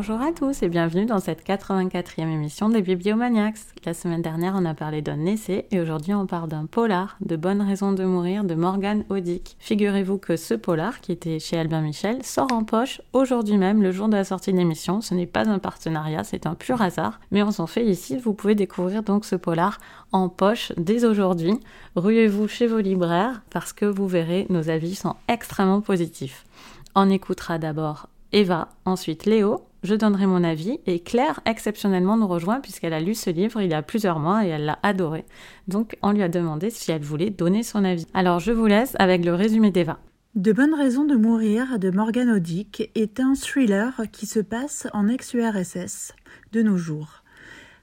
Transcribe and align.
Bonjour 0.00 0.22
à 0.22 0.32
tous 0.32 0.62
et 0.62 0.70
bienvenue 0.70 1.04
dans 1.04 1.20
cette 1.20 1.46
84e 1.46 2.22
émission 2.22 2.70
des 2.70 2.80
Bibliomaniacs. 2.80 3.58
La 3.84 3.92
semaine 3.92 4.22
dernière, 4.22 4.54
on 4.56 4.64
a 4.64 4.72
parlé 4.72 5.02
d'un 5.02 5.26
essai 5.26 5.66
et 5.70 5.78
aujourd'hui, 5.78 6.14
on 6.14 6.24
parle 6.24 6.48
d'un 6.48 6.64
polar, 6.64 7.18
De 7.20 7.36
bonnes 7.36 7.60
raisons 7.60 7.92
de 7.92 8.02
mourir, 8.02 8.44
de 8.44 8.54
Morgan 8.54 9.04
Odick. 9.10 9.58
Figurez-vous 9.58 10.16
que 10.16 10.38
ce 10.38 10.54
polar, 10.54 11.02
qui 11.02 11.12
était 11.12 11.38
chez 11.38 11.58
Albin 11.58 11.82
Michel, 11.82 12.24
sort 12.24 12.50
en 12.50 12.64
poche 12.64 13.02
aujourd'hui 13.12 13.58
même, 13.58 13.82
le 13.82 13.92
jour 13.92 14.08
de 14.08 14.16
la 14.16 14.24
sortie 14.24 14.52
de 14.52 14.56
l'émission. 14.56 15.02
Ce 15.02 15.12
n'est 15.12 15.26
pas 15.26 15.46
un 15.46 15.58
partenariat, 15.58 16.24
c'est 16.24 16.46
un 16.46 16.54
pur 16.54 16.80
hasard, 16.80 17.20
mais 17.30 17.42
on 17.42 17.50
s'en 17.50 17.66
fait 17.66 17.84
ici. 17.84 18.16
Vous 18.16 18.32
pouvez 18.32 18.54
découvrir 18.54 19.02
donc 19.02 19.26
ce 19.26 19.36
polar 19.36 19.80
en 20.12 20.30
poche 20.30 20.72
dès 20.78 21.04
aujourd'hui. 21.04 21.60
Ruez-vous 21.94 22.48
chez 22.48 22.66
vos 22.66 22.80
libraires 22.80 23.42
parce 23.50 23.74
que 23.74 23.84
vous 23.84 24.08
verrez, 24.08 24.46
nos 24.48 24.70
avis 24.70 24.94
sont 24.94 25.16
extrêmement 25.28 25.82
positifs. 25.82 26.46
On 26.94 27.10
écoutera 27.10 27.58
d'abord 27.58 28.08
Eva, 28.32 28.68
ensuite 28.86 29.26
Léo, 29.26 29.66
je 29.82 29.94
donnerai 29.94 30.26
mon 30.26 30.44
avis 30.44 30.78
et 30.86 31.00
Claire 31.00 31.40
exceptionnellement 31.46 32.16
nous 32.16 32.28
rejoint 32.28 32.60
puisqu'elle 32.60 32.92
a 32.92 33.00
lu 33.00 33.14
ce 33.14 33.30
livre 33.30 33.60
il 33.60 33.70
y 33.70 33.74
a 33.74 33.82
plusieurs 33.82 34.18
mois 34.18 34.44
et 34.44 34.48
elle 34.48 34.66
l'a 34.66 34.78
adoré. 34.82 35.24
Donc 35.68 35.96
on 36.02 36.12
lui 36.12 36.22
a 36.22 36.28
demandé 36.28 36.70
si 36.70 36.92
elle 36.92 37.02
voulait 37.02 37.30
donner 37.30 37.62
son 37.62 37.84
avis. 37.84 38.06
Alors 38.14 38.40
je 38.40 38.52
vous 38.52 38.66
laisse 38.66 38.94
avec 38.98 39.24
le 39.24 39.34
résumé 39.34 39.70
d'Eva. 39.70 39.98
De 40.36 40.52
bonnes 40.52 40.74
raisons 40.74 41.04
de 41.04 41.16
mourir 41.16 41.78
de 41.78 41.90
Morgan 41.90 42.30
Odick 42.30 42.90
est 42.94 43.18
un 43.18 43.34
thriller 43.34 44.02
qui 44.12 44.26
se 44.26 44.38
passe 44.38 44.86
en 44.92 45.08
ex-URSS 45.08 46.12
de 46.52 46.62
nos 46.62 46.76
jours. 46.76 47.24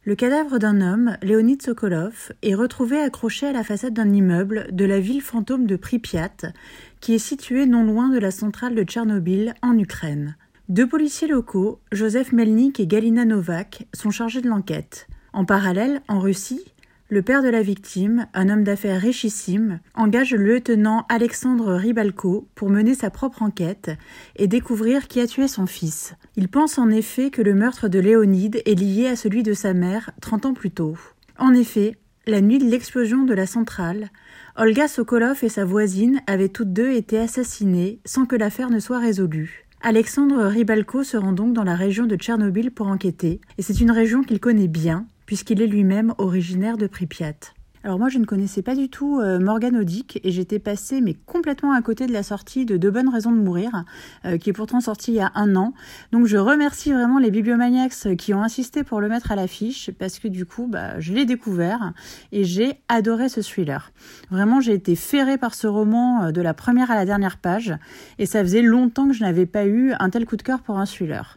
Le 0.05 0.15
cadavre 0.15 0.57
d'un 0.57 0.79
homme, 0.79 1.17
Leonid 1.21 1.61
Sokolov, 1.61 2.31
est 2.41 2.55
retrouvé 2.55 2.97
accroché 2.97 3.47
à 3.47 3.51
la 3.51 3.65
façade 3.65 3.93
d'un 3.93 4.13
immeuble 4.13 4.67
de 4.71 4.85
la 4.85 5.01
ville 5.01 5.21
fantôme 5.21 5.65
de 5.65 5.75
Pripyat, 5.75 6.53
qui 7.01 7.15
est 7.15 7.19
située 7.19 7.65
non 7.65 7.83
loin 7.83 8.07
de 8.07 8.17
la 8.17 8.31
centrale 8.31 8.73
de 8.73 8.83
Tchernobyl 8.83 9.53
en 9.61 9.77
Ukraine. 9.77 10.37
Deux 10.69 10.85
policiers 10.85 11.29
locaux, 11.29 11.79
Joseph 11.93 12.33
Melnik 12.33 12.81
et 12.81 12.87
Galina 12.87 13.23
Novak, 13.23 13.87
sont 13.93 14.11
chargés 14.11 14.41
de 14.41 14.49
l'enquête. 14.49 15.07
En 15.31 15.45
parallèle, 15.45 16.01
en 16.09 16.19
Russie, 16.19 16.73
le 17.07 17.21
père 17.21 17.41
de 17.41 17.47
la 17.47 17.61
victime, 17.61 18.27
un 18.33 18.49
homme 18.49 18.65
d'affaires 18.65 18.99
richissime, 18.99 19.79
engage 19.93 20.33
le 20.33 20.43
lieutenant 20.43 21.05
Alexandre 21.07 21.73
Ribalko 21.73 22.49
pour 22.53 22.69
mener 22.69 22.95
sa 22.95 23.09
propre 23.09 23.43
enquête 23.43 23.91
et 24.35 24.47
découvrir 24.47 25.07
qui 25.07 25.21
a 25.21 25.27
tué 25.27 25.47
son 25.47 25.67
fils. 25.67 26.15
Il 26.35 26.49
pense 26.49 26.77
en 26.77 26.89
effet 26.89 27.29
que 27.29 27.41
le 27.41 27.53
meurtre 27.53 27.87
de 27.87 27.99
Léonide 27.99 28.61
est 28.65 28.77
lié 28.77 29.07
à 29.07 29.15
celui 29.15 29.43
de 29.43 29.53
sa 29.53 29.73
mère 29.73 30.11
30 30.19 30.47
ans 30.47 30.53
plus 30.53 30.71
tôt. 30.71 30.97
En 31.39 31.53
effet, 31.53 31.95
la 32.25 32.41
nuit 32.41 32.57
de 32.57 32.69
l'explosion 32.69 33.23
de 33.23 33.33
la 33.33 33.47
centrale, 33.47 34.09
Olga 34.57 34.89
Sokolov 34.89 35.45
et 35.45 35.49
sa 35.49 35.63
voisine 35.63 36.19
avaient 36.27 36.49
toutes 36.49 36.73
deux 36.73 36.91
été 36.91 37.17
assassinées 37.17 38.01
sans 38.03 38.25
que 38.25 38.35
l'affaire 38.35 38.69
ne 38.69 38.79
soit 38.79 38.99
résolue. 38.99 39.66
Alexandre 39.81 40.47
Ribalko 40.47 41.03
se 41.03 41.17
rend 41.17 41.33
donc 41.33 41.53
dans 41.53 41.63
la 41.63 41.75
région 41.75 42.07
de 42.07 42.15
Tchernobyl 42.15 42.71
pour 42.71 42.87
enquêter, 42.87 43.39
et 43.59 43.61
c'est 43.61 43.79
une 43.79 43.91
région 43.91 44.23
qu'il 44.23 44.39
connaît 44.39 44.67
bien, 44.67 45.05
puisqu'il 45.27 45.61
est 45.61 45.67
lui-même 45.67 46.15
originaire 46.17 46.77
de 46.77 46.87
Pripyat. 46.87 47.53
Alors 47.87 47.99
moi 47.99 48.09
je 48.09 48.17
ne 48.17 48.25
connaissais 48.25 48.61
pas 48.61 48.75
du 48.75 48.89
tout 48.89 49.21
euh, 49.21 49.39
Morgan 49.39 49.77
Odick 49.77 50.19
et 50.25 50.29
j'étais 50.29 50.59
passée 50.59 50.99
mais 50.99 51.13
complètement 51.13 51.71
à 51.71 51.81
côté 51.81 52.05
de 52.05 52.11
la 52.11 52.21
sortie 52.21 52.65
de 52.65 52.75
De 52.75 52.89
bonnes 52.89 53.07
raisons 53.07 53.31
de 53.31 53.37
mourir 53.37 53.85
euh, 54.25 54.37
qui 54.37 54.49
est 54.49 54.53
pourtant 54.53 54.81
sortie 54.81 55.13
il 55.13 55.15
y 55.15 55.21
a 55.21 55.31
un 55.35 55.55
an. 55.55 55.73
Donc 56.11 56.25
je 56.25 56.35
remercie 56.35 56.91
vraiment 56.91 57.17
les 57.17 57.31
bibliomaniacs 57.31 58.17
qui 58.17 58.33
ont 58.33 58.43
insisté 58.43 58.83
pour 58.83 58.99
le 58.99 59.07
mettre 59.07 59.31
à 59.31 59.37
l'affiche 59.37 59.89
parce 59.97 60.19
que 60.19 60.27
du 60.27 60.45
coup 60.45 60.67
bah, 60.67 60.99
je 60.99 61.13
l'ai 61.13 61.23
découvert 61.23 61.93
et 62.33 62.43
j'ai 62.43 62.73
adoré 62.89 63.29
ce 63.29 63.39
thriller. 63.39 63.93
Vraiment 64.31 64.59
j'ai 64.59 64.73
été 64.73 64.97
ferrée 64.97 65.37
par 65.37 65.55
ce 65.55 65.67
roman 65.67 66.23
euh, 66.25 66.31
de 66.33 66.41
la 66.41 66.53
première 66.53 66.91
à 66.91 66.95
la 66.95 67.05
dernière 67.05 67.37
page 67.37 67.73
et 68.19 68.25
ça 68.25 68.41
faisait 68.41 68.63
longtemps 68.63 69.07
que 69.07 69.13
je 69.13 69.23
n'avais 69.23 69.45
pas 69.45 69.65
eu 69.65 69.93
un 69.97 70.09
tel 70.09 70.25
coup 70.25 70.35
de 70.35 70.43
cœur 70.43 70.59
pour 70.59 70.77
un 70.77 70.85
thriller. 70.85 71.36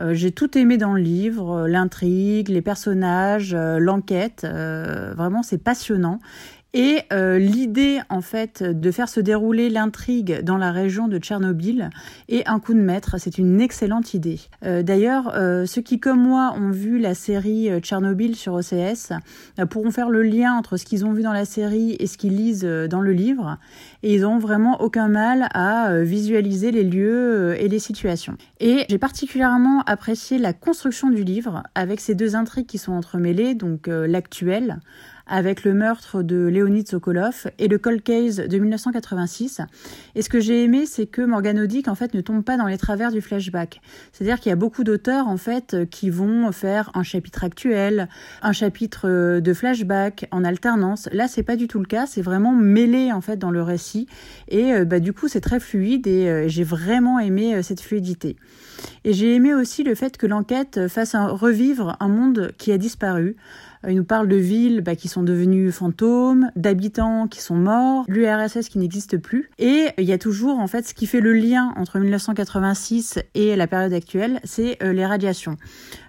Euh, 0.00 0.14
j'ai 0.14 0.32
tout 0.32 0.56
aimé 0.56 0.76
dans 0.76 0.94
le 0.94 1.00
livre, 1.00 1.64
euh, 1.64 1.68
l'intrigue, 1.68 2.48
les 2.48 2.62
personnages, 2.62 3.54
euh, 3.54 3.78
l'enquête. 3.78 4.44
vraiment, 4.44 5.42
c'est 5.42 5.58
passionnant. 5.58 6.20
Et 6.74 7.00
euh, 7.14 7.38
l'idée, 7.38 8.00
en 8.10 8.20
fait, 8.20 8.62
de 8.62 8.90
faire 8.90 9.08
se 9.08 9.20
dérouler 9.20 9.70
l'intrigue 9.70 10.42
dans 10.42 10.58
la 10.58 10.70
région 10.70 11.08
de 11.08 11.18
Tchernobyl 11.18 11.88
est 12.28 12.46
un 12.46 12.60
coup 12.60 12.74
de 12.74 12.80
maître. 12.80 13.16
C'est 13.18 13.38
une 13.38 13.58
excellente 13.62 14.12
idée. 14.12 14.38
Euh, 14.66 14.82
D'ailleurs, 14.82 15.32
euh, 15.34 15.64
ceux 15.64 15.80
qui, 15.80 15.98
comme 15.98 16.20
moi, 16.20 16.52
ont 16.54 16.70
vu 16.70 16.98
la 16.98 17.14
série 17.14 17.70
euh, 17.70 17.80
Tchernobyl 17.80 18.36
sur 18.36 18.52
OCS 18.52 19.12
pourront 19.70 19.90
faire 19.90 20.10
le 20.10 20.22
lien 20.22 20.52
entre 20.52 20.76
ce 20.76 20.84
qu'ils 20.84 21.06
ont 21.06 21.12
vu 21.12 21.22
dans 21.22 21.32
la 21.32 21.46
série 21.46 21.96
et 21.98 22.06
ce 22.06 22.18
qu'ils 22.18 22.36
lisent 22.36 22.64
dans 22.64 23.00
le 23.00 23.12
livre. 23.12 23.56
Et 24.02 24.14
ils 24.14 24.20
n'ont 24.20 24.38
vraiment 24.38 24.82
aucun 24.82 25.08
mal 25.08 25.48
à 25.54 26.02
visualiser 26.02 26.70
les 26.70 26.84
lieux 26.84 27.56
et 27.58 27.68
les 27.68 27.78
situations. 27.78 28.36
Et 28.60 28.84
j'ai 28.88 28.98
particulièrement 28.98 29.82
apprécié 29.86 30.38
la 30.38 30.52
construction 30.52 31.08
du 31.08 31.24
livre 31.24 31.62
avec 31.74 32.00
ces 32.00 32.14
deux 32.14 32.36
intrigues 32.36 32.66
qui 32.66 32.78
sont 32.78 32.92
entremêlées, 32.92 33.54
donc 33.54 33.86
l'actuelle 33.88 34.80
avec 35.28 35.64
le 35.64 35.74
meurtre 35.74 36.22
de 36.22 36.46
Léonid 36.46 36.88
Sokolov 36.88 37.50
et 37.58 37.68
le 37.68 37.78
cold 37.78 38.02
case 38.02 38.36
de 38.36 38.58
1986. 38.58 39.60
Et 40.14 40.22
ce 40.22 40.28
que 40.28 40.40
j'ai 40.40 40.64
aimé, 40.64 40.86
c'est 40.86 41.06
que 41.06 41.22
Morgan 41.22 41.58
Odick, 41.60 41.88
en 41.88 41.94
fait, 41.94 42.14
ne 42.14 42.20
tombe 42.20 42.42
pas 42.42 42.56
dans 42.56 42.66
les 42.66 42.78
travers 42.78 43.12
du 43.12 43.20
flashback. 43.20 43.80
C'est-à-dire 44.12 44.40
qu'il 44.40 44.50
y 44.50 44.52
a 44.52 44.56
beaucoup 44.56 44.84
d'auteurs, 44.84 45.28
en 45.28 45.36
fait, 45.36 45.88
qui 45.90 46.10
vont 46.10 46.50
faire 46.52 46.90
un 46.94 47.02
chapitre 47.02 47.44
actuel, 47.44 48.08
un 48.42 48.52
chapitre 48.52 49.40
de 49.40 49.54
flashback 49.54 50.26
en 50.30 50.44
alternance. 50.44 51.08
Là, 51.12 51.28
c'est 51.28 51.42
pas 51.42 51.56
du 51.56 51.68
tout 51.68 51.78
le 51.78 51.86
cas. 51.86 52.06
C'est 52.06 52.22
vraiment 52.22 52.52
mêlé, 52.52 53.12
en 53.12 53.20
fait, 53.20 53.36
dans 53.36 53.50
le 53.50 53.62
récit. 53.62 54.06
Et 54.48 54.84
bah, 54.84 55.00
du 55.00 55.12
coup, 55.12 55.28
c'est 55.28 55.40
très 55.40 55.60
fluide 55.60 56.06
et 56.06 56.28
euh, 56.28 56.48
j'ai 56.48 56.64
vraiment 56.64 57.18
aimé 57.18 57.54
euh, 57.54 57.62
cette 57.62 57.80
fluidité. 57.80 58.36
Et 59.04 59.12
j'ai 59.12 59.34
aimé 59.34 59.54
aussi 59.54 59.82
le 59.82 59.94
fait 59.94 60.16
que 60.16 60.26
l'enquête 60.26 60.88
fasse 60.88 61.14
un, 61.14 61.28
revivre 61.28 61.96
un 62.00 62.08
monde 62.08 62.52
qui 62.58 62.72
a 62.72 62.78
disparu. 62.78 63.36
Il 63.86 63.94
nous 63.94 64.04
parle 64.04 64.26
de 64.26 64.36
villes 64.36 64.80
bah, 64.80 64.96
qui 64.96 65.06
sont 65.06 65.22
devenues 65.22 65.70
fantômes, 65.70 66.50
d'habitants 66.56 67.28
qui 67.28 67.40
sont 67.40 67.54
morts, 67.54 68.04
l'URSS 68.08 68.68
qui 68.68 68.78
n'existe 68.78 69.18
plus. 69.18 69.50
Et 69.58 69.86
il 69.98 70.04
y 70.04 70.12
a 70.12 70.18
toujours, 70.18 70.58
en 70.58 70.66
fait, 70.66 70.86
ce 70.86 70.94
qui 70.94 71.06
fait 71.06 71.20
le 71.20 71.32
lien 71.32 71.72
entre 71.76 72.00
1986 72.00 73.20
et 73.34 73.54
la 73.54 73.66
période 73.68 73.92
actuelle, 73.92 74.40
c'est 74.42 74.82
euh, 74.82 74.92
les 74.92 75.06
radiations. 75.06 75.56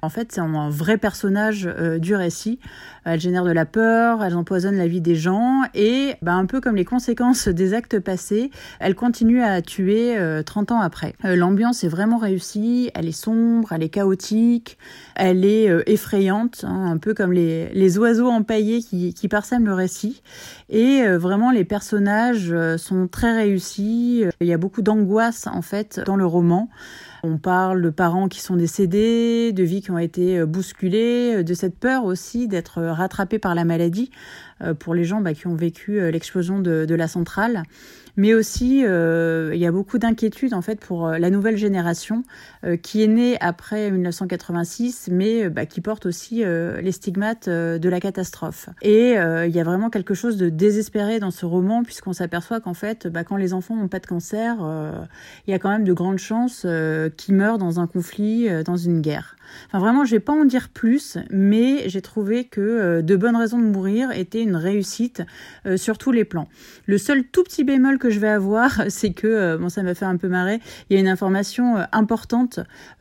En 0.01 0.09
fait, 0.09 0.31
c'est 0.31 0.41
un 0.41 0.69
vrai 0.69 0.97
personnage 0.97 1.67
euh, 1.67 1.99
du 1.99 2.15
récit. 2.15 2.59
Elles 3.05 3.19
génèrent 3.19 3.45
de 3.45 3.51
la 3.51 3.65
peur, 3.65 4.23
elles 4.23 4.35
empoisonnent 4.35 4.77
la 4.77 4.87
vie 4.87 5.01
des 5.01 5.15
gens 5.15 5.63
et, 5.73 6.13
bah, 6.21 6.33
un 6.33 6.45
peu 6.45 6.61
comme 6.61 6.75
les 6.75 6.85
conséquences 6.85 7.47
des 7.47 7.73
actes 7.73 7.99
passés, 7.99 8.51
elles 8.79 8.95
continuent 8.95 9.43
à 9.43 9.61
tuer 9.61 10.17
euh, 10.17 10.43
30 10.43 10.71
ans 10.71 10.81
après. 10.81 11.13
Euh, 11.25 11.35
L'ambiance 11.35 11.83
est 11.83 11.87
vraiment 11.87 12.17
réussie, 12.17 12.58
elle 12.93 13.07
est 13.07 13.11
sombre, 13.11 13.71
elle 13.71 13.83
est 13.83 13.89
chaotique, 13.89 14.77
elle 15.15 15.45
est 15.45 15.69
euh, 15.69 15.83
effrayante, 15.87 16.65
hein, 16.67 16.91
un 16.91 16.97
peu 16.97 17.13
comme 17.13 17.33
les, 17.33 17.69
les 17.69 17.97
oiseaux 17.97 18.29
empaillés 18.29 18.81
qui, 18.81 19.13
qui 19.13 19.27
parsèment 19.27 19.65
le 19.65 19.73
récit. 19.73 20.21
Et 20.69 21.01
euh, 21.01 21.17
vraiment, 21.17 21.51
les 21.51 21.65
personnages 21.65 22.53
sont 22.77 23.07
très 23.07 23.35
réussis. 23.35 24.23
Il 24.41 24.47
y 24.47 24.53
a 24.53 24.57
beaucoup 24.57 24.81
d'angoisse 24.81 25.47
en 25.47 25.61
fait 25.61 25.99
dans 26.05 26.15
le 26.15 26.25
roman. 26.25 26.69
On 27.23 27.37
parle 27.37 27.81
de 27.81 27.89
parents 27.89 28.29
qui 28.29 28.39
sont 28.39 28.55
décédés, 28.55 29.51
de 29.51 29.63
vies 29.63 29.81
qui 29.81 29.91
ont 29.91 29.97
été 29.97 30.45
bousculées, 30.45 31.43
de 31.43 31.53
cette 31.53 31.77
peur 31.77 32.05
aussi 32.05 32.47
d'être 32.47 32.81
rattrapés 32.81 33.39
par 33.39 33.55
la 33.55 33.65
maladie 33.65 34.09
pour 34.79 34.93
les 34.93 35.03
gens 35.03 35.19
bah, 35.19 35.33
qui 35.33 35.47
ont 35.47 35.55
vécu 35.55 35.99
l'explosion 36.11 36.59
de, 36.59 36.95
la 36.95 37.07
centrale. 37.09 37.63
Mais 38.19 38.33
aussi, 38.33 38.83
euh, 38.85 39.51
il 39.53 39.61
y 39.61 39.65
a 39.65 39.71
beaucoup 39.71 39.97
d'inquiétudes 39.97 40.53
en 40.53 40.61
fait 40.61 40.79
pour 40.79 41.07
la 41.07 41.29
nouvelle 41.29 41.55
génération 41.55 42.17
euh, 42.19 42.23
qui 42.83 43.03
est 43.03 43.07
née 43.07 43.37
après 43.39 43.89
1986, 43.91 45.09
mais 45.11 45.49
bah, 45.49 45.65
qui 45.65 45.81
porte 45.81 46.05
aussi 46.05 46.43
euh, 46.43 46.81
les 46.81 46.91
stigmates 46.91 47.49
de 47.49 47.89
la 47.89 47.99
catastrophe. 47.99 48.69
Et 48.81 49.11
il 49.11 49.51
y 49.55 49.59
a 49.59 49.63
vraiment 49.63 49.89
quelque 49.89 50.13
chose 50.13 50.37
de 50.37 50.49
désespéré 50.49 51.19
dans 51.19 51.31
ce 51.31 51.45
roman 51.45 51.83
puisqu'on 51.83 52.13
s'aperçoit 52.13 52.59
qu'en 52.59 52.73
fait, 52.73 53.07
bah, 53.07 53.23
quand 53.23 53.37
les 53.37 53.53
enfants 53.53 53.75
n'ont 53.75 53.87
pas 53.87 53.99
de 53.99 54.07
cancer, 54.07 54.57
il 55.47 55.51
y 55.51 55.53
a 55.53 55.59
quand 55.59 55.69
même 55.69 55.83
de 55.83 55.93
grandes 55.93 56.19
chances 56.19 56.65
qu'ils 57.17 57.35
meurent 57.35 57.57
dans 57.57 57.79
un 57.79 57.87
conflit, 57.87 58.47
dans 58.63 58.77
une 58.77 59.01
guerre. 59.01 59.35
Enfin 59.67 59.79
vraiment, 59.79 60.05
je 60.05 60.11
vais 60.11 60.19
pas 60.19 60.33
en 60.33 60.45
dire 60.45 60.69
plus, 60.69 61.17
mais 61.29 61.87
j'ai 61.89 62.01
trouvé 62.01 62.45
que 62.45 62.61
euh, 62.61 63.01
De 63.01 63.15
bonnes 63.15 63.35
raisons 63.35 63.59
de 63.59 63.65
mourir 63.65 64.11
était 64.11 64.41
une 64.41 64.55
réussite 64.55 65.23
euh, 65.65 65.77
sur 65.77 65.97
tous 65.97 66.11
les 66.11 66.25
plans. 66.25 66.47
Le 66.85 66.97
seul 66.97 67.23
tout 67.23 67.43
petit 67.43 67.63
bémol 67.63 67.97
que 67.97 68.09
je 68.09 68.19
vais 68.19 68.29
avoir, 68.29 68.83
c'est 68.89 69.13
que 69.13 69.27
euh, 69.27 69.57
bon 69.57 69.69
ça 69.69 69.83
m'a 69.83 69.95
fait 69.95 70.05
un 70.05 70.17
peu 70.17 70.27
marrer, 70.27 70.59
il 70.89 70.93
y 70.93 70.97
a 70.97 70.99
une 70.99 71.07
information 71.07 71.77
importante 71.91 72.38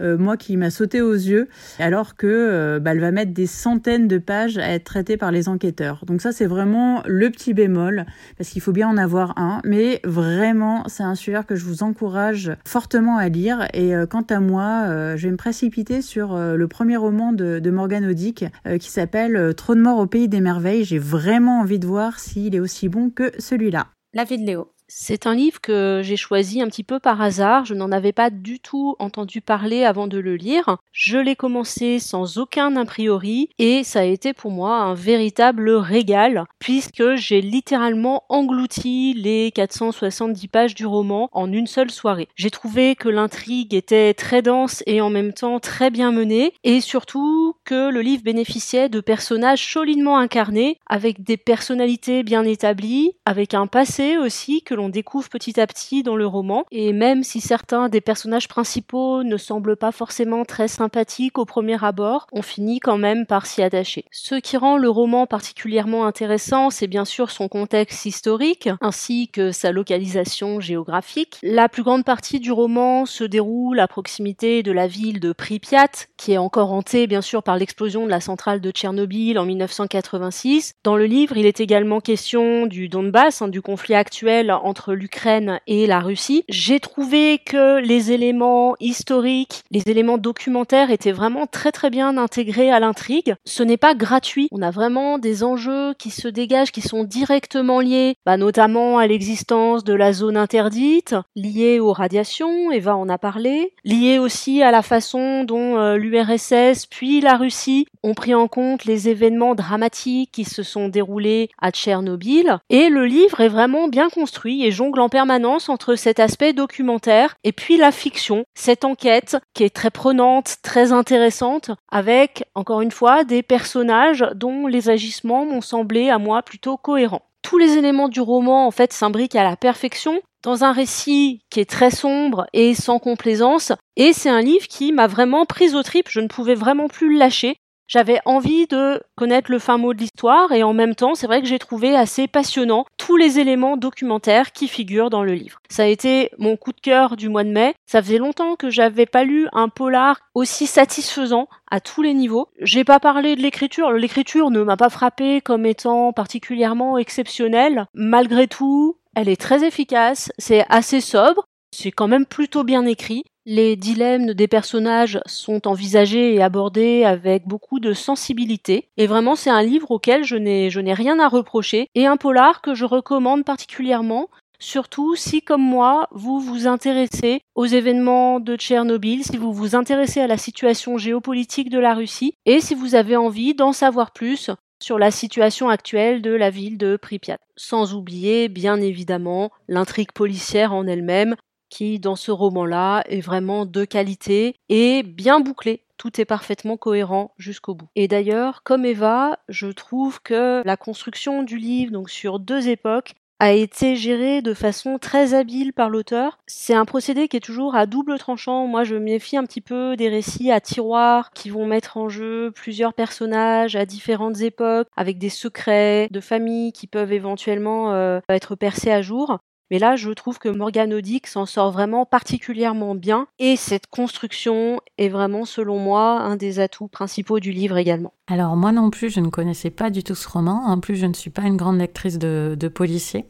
moi 0.01 0.37
qui 0.37 0.57
m'a 0.57 0.71
sauté 0.71 1.01
aux 1.01 1.13
yeux 1.13 1.49
alors 1.79 2.17
que 2.17 2.79
bah, 2.79 2.93
elle 2.93 3.01
va 3.01 3.11
mettre 3.11 3.33
des 3.33 3.47
centaines 3.47 4.09
de 4.09 4.19
pages 4.19 4.59
à 4.59 4.71
être 4.71 4.85
traitées 4.85 5.17
par 5.17 5.31
les 5.31 5.49
enquêteurs. 5.49 6.05
Donc 6.07 6.21
ça 6.21 6.33
c'est 6.33 6.47
vraiment 6.47 7.03
le 7.07 7.31
petit 7.31 7.55
bémol 7.55 8.07
parce 8.37 8.51
qu'il 8.51 8.63
faut 8.63 8.73
bien 8.73 8.89
en 8.89 8.97
avoir 8.97 9.39
un, 9.39 9.61
mais 9.65 10.01
vraiment 10.05 10.85
c'est 10.87 11.03
un 11.03 11.15
sujet 11.15 11.41
que 11.47 11.57
je 11.57 11.65
vous 11.65 11.83
encourage 11.83 12.53
fortement 12.65 13.17
à 13.17 13.29
lire 13.29 13.69
et 13.75 13.93
quant 14.11 14.25
à 14.29 14.41
moi, 14.41 15.17
je 15.17 15.27
vais 15.27 15.33
me 15.33 15.37
précipiter 15.37 16.03
sur 16.03 16.37
le 16.37 16.69
premier 16.69 16.97
roman 16.97 17.33
de, 17.33 17.71
Morgan 17.71 18.05
Odick 18.07 18.45
euh, 18.67 18.79
qui 18.79 18.91
s'appelle 18.91 19.37
euh, 19.37 19.53
Trop 19.53 19.75
de 19.75 19.81
mort 19.81 19.99
au 19.99 20.07
pays 20.07 20.29
des 20.29 20.41
merveilles. 20.41 20.85
J'ai 20.85 20.99
vraiment 20.99 21.61
envie 21.61 21.79
de 21.79 21.87
voir 21.87 22.19
s'il 22.19 22.55
est 22.55 22.61
aussi 22.61 22.89
bon 22.89 23.11
que 23.11 23.33
celui-là. 23.39 23.89
La 24.15 24.25
vie 24.25 24.39
de 24.39 24.47
Léo. 24.47 24.73
C'est 24.91 25.27
un 25.27 25.35
livre 25.35 25.61
que 25.61 26.01
j'ai 26.03 26.17
choisi 26.17 26.63
un 26.63 26.67
petit 26.67 26.83
peu 26.83 26.99
par 26.99 27.21
hasard. 27.21 27.67
Je 27.67 27.75
n'en 27.75 27.93
avais 27.93 28.15
pas 28.15 28.31
du 28.31 28.59
tout 28.59 28.97
entendu 28.99 29.43
parler 29.43 29.85
avant 29.85 30.07
de 30.07 30.17
le 30.17 30.35
lire. 30.35 30.79
Je 30.93 31.19
l'ai 31.19 31.37
commencé 31.37 31.99
sans 31.99 32.39
aucun 32.39 32.75
a 32.75 32.87
priori 32.87 33.51
et 33.59 33.85
ça 33.85 34.01
a 34.01 34.05
été 34.05 34.33
pour 34.33 34.51
moi 34.51 34.77
un 34.77 34.95
véritable 34.95 35.69
régal 35.73 36.47
puisque 36.59 37.17
j'ai 37.17 37.43
littéralement 37.43 38.25
englouti 38.31 39.13
les 39.13 39.53
470 39.55 40.49
pages 40.49 40.75
du 40.75 40.87
roman 40.87 41.29
en 41.33 41.53
une 41.53 41.67
seule 41.67 41.91
soirée. 41.91 42.29
J'ai 42.35 42.51
trouvé 42.51 42.97
que 42.97 43.11
l'intrigue 43.11 43.75
était 43.75 44.15
très 44.15 44.41
dense 44.41 44.83
et 44.87 45.03
en 45.03 45.11
même 45.11 45.35
temps 45.35 45.61
très 45.61 45.91
bien 45.91 46.13
menée 46.13 46.55
et 46.65 46.81
surtout 46.81 47.55
que 47.67 47.91
le 47.91 48.01
livre 48.01 48.23
bénéficiait 48.23 48.89
de 48.89 49.03
personnages 49.03 49.71
solidement 49.71 50.17
incarnés 50.17 50.79
avec 50.87 51.23
des 51.23 51.37
personnalités 51.37 52.23
bien 52.23 52.45
établies, 52.45 53.13
avec 53.27 53.53
un 53.53 53.67
passé 53.67 54.17
aussi 54.17 54.63
que 54.63 54.78
l'on 54.79 54.89
découvre 54.89 55.29
petit 55.29 55.61
à 55.61 55.67
petit 55.67 56.03
dans 56.03 56.17
le 56.17 56.27
roman. 56.27 56.65
Et 56.71 56.93
même 56.93 57.23
si 57.23 57.41
certains 57.41 57.89
des 57.89 58.01
personnages 58.01 58.49
principaux 58.49 59.23
ne 59.23 59.37
semblent 59.37 59.77
pas 59.77 59.93
forcément 59.93 60.45
très 60.45 60.69
sympathiques 60.69 61.39
au 61.39 61.45
premier 61.45 61.83
abord, 61.85 62.27
on 62.33 62.43
finit 62.43 62.81
quand 62.81 62.97
même 62.97 63.27
par 63.27 63.47
s'y 63.47 63.63
attacher. 63.63 64.05
Ce 64.11 64.37
qui 64.37 64.57
rend 64.57 64.79
le 64.79 64.89
roman 64.89 65.27
particulièrement 65.27 66.07
intéressant, 66.07 66.71
c'est 66.71 66.87
bien 66.87 67.05
sûr 67.05 67.31
son 67.31 67.49
contexte 67.49 68.07
historique, 68.07 68.69
ainsi 68.81 69.29
que 69.29 69.53
sa 69.53 69.73
localisation 69.73 70.61
géographique. 70.61 71.39
La 71.43 71.69
plus 71.69 71.83
grande 71.83 72.05
partie 72.05 72.41
du 72.41 72.53
roman 72.53 73.05
se 73.05 73.25
déroule 73.25 73.81
à 73.81 73.89
proximité 73.89 74.63
de 74.63 74.73
la 74.73 74.87
ville 74.87 75.21
de 75.21 75.33
Pripyat, 75.33 76.07
qui 76.17 76.33
est 76.33 76.39
encore 76.39 76.73
hantée 76.73 77.07
bien 77.07 77.23
sûr 77.23 77.43
par 77.43 77.57
l'explosion 77.57 78.05
de 78.05 78.11
la 78.11 78.21
centrale 78.21 78.61
de 78.61 78.71
Tchernobyl 78.71 79.39
en 79.39 79.45
1986. 79.45 80.75
Dans 80.85 80.97
le 80.97 81.07
livre, 81.07 81.37
il 81.37 81.47
est 81.47 81.61
également 81.61 82.01
question 82.01 82.67
du 82.67 82.89
Donbass, 82.89 83.43
hein, 83.43 83.49
du 83.49 83.61
conflit 83.61 83.95
actuel 83.95 84.51
entre 84.69 84.95
l'Ukraine 84.95 85.61
et 85.67 85.87
la 85.87 86.01
Russie. 86.01 86.45
J'ai 86.49 86.79
trouvé 86.79 87.39
que 87.39 87.81
les 87.81 88.13
éléments 88.13 88.77
historiques, 88.81 89.65
les 89.71 89.83
éléments 89.89 90.19
documentaires 90.19 90.91
étaient 90.91 91.13
vraiment 91.13 91.47
très 91.47 91.73
très 91.73 91.91
bien 91.91 92.17
intégrés 92.17 92.71
à 92.71 92.81
l'intrigue. 92.81 93.35
Ce 93.45 93.63
n'est 93.63 93.77
pas 93.77 93.95
gratuit. 93.95 94.49
On 94.53 94.63
a 94.63 94.71
vraiment 94.71 95.19
des 95.19 95.43
enjeux 95.43 95.95
qui 95.95 96.11
se 96.11 96.29
dégagent, 96.29 96.73
qui 96.73 96.83
sont 96.83 97.05
directement 97.05 97.81
liés, 97.81 98.17
bah, 98.27 98.37
notamment 98.37 98.99
à 98.99 99.07
l'existence 99.07 99.85
de 99.85 99.95
la 99.95 100.13
zone 100.13 100.37
interdite, 100.37 101.15
liée 101.35 101.81
aux 101.81 101.93
radiations, 101.93 102.71
Eva 102.71 102.97
en 102.97 103.09
a 103.09 103.19
parlé, 103.19 103.73
liée 103.85 104.19
aussi 104.19 104.63
à 104.63 104.71
la 104.71 104.83
façon 104.83 105.45
dont 105.45 105.79
euh, 105.79 105.97
l'URSS 105.97 106.87
puis 106.91 107.21
la 107.21 107.37
Russie 107.37 107.87
ont 108.03 108.15
pris 108.15 108.35
en 108.35 108.49
compte 108.49 108.85
les 108.85 109.09
événements 109.09 109.55
dramatiques 109.55 110.31
qui 110.33 110.45
se 110.45 110.63
sont 110.63 110.89
déroulés 110.89 111.49
à 111.61 111.71
Tchernobyl. 111.71 112.59
Et 112.71 112.89
le 112.89 113.07
livre 113.07 113.41
est 113.41 113.49
vraiment 113.49 113.89
bien 113.89 114.09
construit 114.09 114.58
et 114.65 114.71
jongle 114.71 115.01
en 115.01 115.09
permanence 115.09 115.69
entre 115.69 115.95
cet 115.95 116.21
aspect 116.21 116.53
documentaire 116.53 117.37
et 117.45 117.53
puis 117.53 117.77
la 117.77 117.93
fiction, 117.93 118.45
cette 118.55 118.85
enquête 118.85 119.37
qui 119.55 119.65
est 119.65 119.75
très 119.75 119.91
prenante, 119.91 120.57
très 120.63 120.93
intéressante, 120.93 121.71
avec, 121.91 122.45
encore 122.55 122.81
une 122.81 122.91
fois, 122.91 123.25
des 123.25 123.43
personnages 123.43 124.25
dont 124.35 124.67
les 124.67 124.91
agissements 124.91 125.45
m'ont 125.45 125.61
semblé 125.61 126.11
à 126.11 126.19
moi 126.19 126.43
plutôt 126.43 126.77
cohérents. 126.77 127.23
Tous 127.43 127.59
les 127.59 127.79
éléments 127.79 128.09
du 128.09 128.21
roman, 128.21 128.67
en 128.67 128.71
fait, 128.71 128.93
s'imbriquent 128.93 129.37
à 129.37 129.45
la 129.45 129.57
perfection 129.57 130.21
dans 130.43 130.65
un 130.65 130.73
récit 130.73 131.41
qui 131.51 131.61
est 131.61 131.71
très 131.71 131.91
sombre 131.91 132.47
et 132.53 132.75
sans 132.75 132.99
complaisance. 132.99 133.73
Et 133.97 134.13
c'est 134.13 134.29
un 134.29 134.41
livre 134.41 134.67
qui 134.69 134.93
m'a 134.93 135.07
vraiment 135.07 135.47
prise 135.47 135.75
au 135.75 135.83
trip. 135.83 136.07
Je 136.09 136.21
ne 136.21 136.29
pouvais 136.29 136.55
vraiment 136.55 136.89
plus 136.89 137.13
le 137.13 137.19
lâcher. 137.19 137.57
J'avais 137.89 138.21
envie 138.27 138.67
de 138.67 139.01
connaître 139.17 139.51
le 139.51 139.59
fin 139.59 139.79
mot 139.79 139.95
de 139.95 139.99
l'histoire 139.99 140.53
et 140.53 140.63
en 140.63 140.75
même 140.75 140.95
temps, 140.95 141.15
c'est 141.15 141.27
vrai 141.27 141.41
que 141.41 141.49
j'ai 141.49 141.59
trouvé 141.59 141.97
assez 141.97 142.29
passionnant 142.29 142.85
tous 142.99 143.17
les 143.17 143.39
éléments 143.39 143.79
documentaires 143.79 144.53
qui 144.53 144.69
figurent 144.69 145.09
dans 145.09 145.25
le 145.25 145.33
livre. 145.33 145.61
Ça 145.71 145.85
a 145.85 145.87
été 145.87 146.31
mon 146.37 146.59
coup 146.59 146.73
de 146.73 146.81
cœur 146.83 147.17
du 147.17 147.31
mois 147.31 147.45
de 147.45 147.49
mai. 147.49 147.75
Ça 147.87 148.03
faisait 148.03 148.19
longtemps 148.19 148.57
que 148.57 148.69
j'avais 148.69 149.07
pas 149.07 149.25
lu 149.25 149.49
un 149.55 149.71
polar 149.71 150.21
aussi 150.35 150.67
satisfaisant 150.67 151.49
à 151.71 151.81
tous 151.81 152.03
les 152.03 152.13
niveaux. 152.13 152.49
J'ai 152.61 152.85
pas 152.85 153.01
parlé 153.01 153.37
de 153.37 153.41
l'écriture. 153.41 153.91
L'écriture 153.93 154.51
ne 154.51 154.63
m'a 154.63 154.77
pas 154.77 154.91
frappé 154.91 155.41
comme 155.41 155.65
étant 155.65 156.13
particulièrement 156.13 156.99
exceptionnelle. 156.99 157.87
Malgré 157.95 158.49
tout, 158.49 158.99
elle 159.17 159.31
est 159.31 159.41
très 159.41 159.65
efficace, 159.65 160.31
c'est 160.37 160.67
assez 160.69 161.01
sobre, 161.01 161.45
c'est 161.75 161.91
quand 161.91 162.09
même 162.09 162.27
plutôt 162.27 162.65
bien 162.65 162.85
écrit. 162.85 163.25
Les 163.51 163.77
dilemmes 163.77 164.35
des 164.35 164.47
personnages 164.47 165.21
sont 165.25 165.69
envisagés 165.69 166.35
et 166.35 166.43
abordés 166.43 167.05
avec 167.05 167.47
beaucoup 167.47 167.81
de 167.81 167.95
sensibilité. 167.95 168.91
Et 168.99 169.07
vraiment, 169.07 169.37
c'est 169.37 169.49
un 169.49 169.63
livre 169.63 169.91
auquel 169.91 170.23
je 170.23 170.37
n'ai, 170.37 170.93
rien 170.93 171.19
à 171.19 171.29
reprocher 171.29 171.89
et 171.95 172.05
un 172.05 172.19
polar 172.19 172.61
que 172.61 172.75
je 172.75 172.85
recommande 172.85 173.47
particulièrement. 173.47 174.29
Surtout 174.59 175.17
si, 175.17 175.41
comme 175.41 175.63
moi, 175.63 176.09
vous 176.11 176.41
vous 176.41 176.67
intéressez 176.67 177.41
aux 177.55 177.65
événements 177.65 178.39
de 178.39 178.55
Tchernobyl, 178.55 179.25
si 179.25 179.39
vous 179.39 179.55
vous 179.55 179.75
intéressez 179.75 180.21
à 180.21 180.27
la 180.27 180.37
situation 180.37 180.99
géopolitique 180.99 181.71
de 181.71 181.79
la 181.79 181.95
Russie, 181.95 182.35
et 182.45 182.61
si 182.61 182.75
vous 182.75 182.97
avez 182.97 183.17
envie 183.17 183.55
d'en 183.55 183.73
savoir 183.73 184.11
plus 184.11 184.51
sur 184.83 184.99
la 184.99 185.11
situation 185.11 185.71
actuelle 185.71 186.21
de 186.21 186.33
la 186.33 186.51
ville 186.51 186.77
de 186.77 186.97
Pripyat. 186.97 187.39
Sans 187.57 187.95
oublier, 187.95 188.49
bien 188.49 188.79
évidemment, 188.81 189.51
l'intrigue 189.69 190.13
policière 190.13 190.75
en 190.75 190.87
elle-même, 190.87 191.35
qui, 191.69 191.99
dans 191.99 192.17
ce 192.17 192.31
roman-là, 192.31 193.03
est 193.07 193.21
vraiment 193.21 193.67
de 193.67 193.85
qualité 193.85 194.57
et 194.69 195.03
bien 195.03 195.41
bouclée. 195.41 195.83
Tout 195.97 196.21
est 196.21 196.25
parfaitement 196.25 196.77
cohérent 196.77 197.33
jusqu'au 197.39 197.75
bout. 197.75 197.89
Et 197.97 198.07
d'ailleurs, 198.07 198.63
comme 198.63 198.85
Eva, 198.85 199.39
je 199.49 199.67
trouve 199.67 200.23
que 200.23 200.63
la 200.65 200.77
construction 200.77 201.43
du 201.43 201.59
livre, 201.59 201.93
donc 201.93 202.09
sur 202.09 202.39
deux 202.39 202.69
époques, 202.69 203.15
a 203.41 203.53
été 203.53 203.95
gérée 203.95 204.43
de 204.43 204.53
façon 204.53 204.99
très 204.99 205.35
habile 205.35 205.73
par 205.73 205.91
l'auteur. 205.91 206.39
C'est 206.47 206.75
un 206.75 206.85
procédé 206.85 207.29
qui 207.29 207.37
est 207.37 207.41
toujours 207.41 207.77
à 207.77 207.87
double 207.87 208.19
tranchant. 208.19 208.67
Moi, 208.67 208.85
je 208.85 208.97
méfie 208.97 209.37
un 209.37 209.45
petit 209.45 209.61
peu 209.61 209.97
des 209.97 210.09
récits 210.09 210.51
à 210.51 210.61
tiroir 210.61 211.31
qui 211.31 211.51
vont 211.51 211.67
mettre 211.67 211.97
en 211.97 212.09
jeu 212.09 212.51
plusieurs 212.51 212.95
personnages 212.95 213.77
à 213.77 213.87
différentes 213.87 214.41
époques, 214.41 214.89
avec 214.97 215.19
des 215.19 215.29
secrets 215.29 216.09
de 216.11 216.21
famille 216.21 216.73
qui 216.73 216.87
peuvent 216.87 217.13
éventuellement 217.13 217.93
euh, 217.93 218.21
être 218.29 218.57
percés 218.57 218.91
à 218.91 219.03
jour. 219.03 219.39
Mais 219.71 219.79
là, 219.79 219.97
je 219.97 220.11
trouve 220.11 220.39
que 220.39 220.49
Morgan 220.49 220.93
Odick 220.95 221.27
s'en 221.27 221.45
sort 221.45 221.71
vraiment 221.71 222.07
particulièrement 222.07 222.95
bien 222.95 223.27
et 223.39 223.57
cette 223.57 223.87
construction 223.87 224.81
est 224.97 225.09
vraiment, 225.09 225.45
selon 225.45 225.79
moi, 225.79 226.21
un 226.21 226.37
des 226.37 226.59
atouts 226.59 226.89
principaux 226.89 227.39
du 227.39 227.53
livre 227.53 227.77
également. 227.77 228.13
Alors 228.29 228.57
moi 228.57 228.73
non 228.73 228.91
plus, 228.91 229.11
je 229.11 229.21
ne 229.21 229.29
connaissais 229.29 229.71
pas 229.71 229.91
du 229.91 230.03
tout 230.03 230.15
ce 230.15 230.29
roman. 230.29 230.63
En 230.67 230.81
plus, 230.81 230.97
je 230.97 231.07
ne 231.07 231.15
suis 231.15 231.31
pas 231.31 231.43
une 231.43 231.57
grande 231.57 231.79
lectrice 231.79 232.19
de, 232.19 232.69
policiers. 232.69 233.27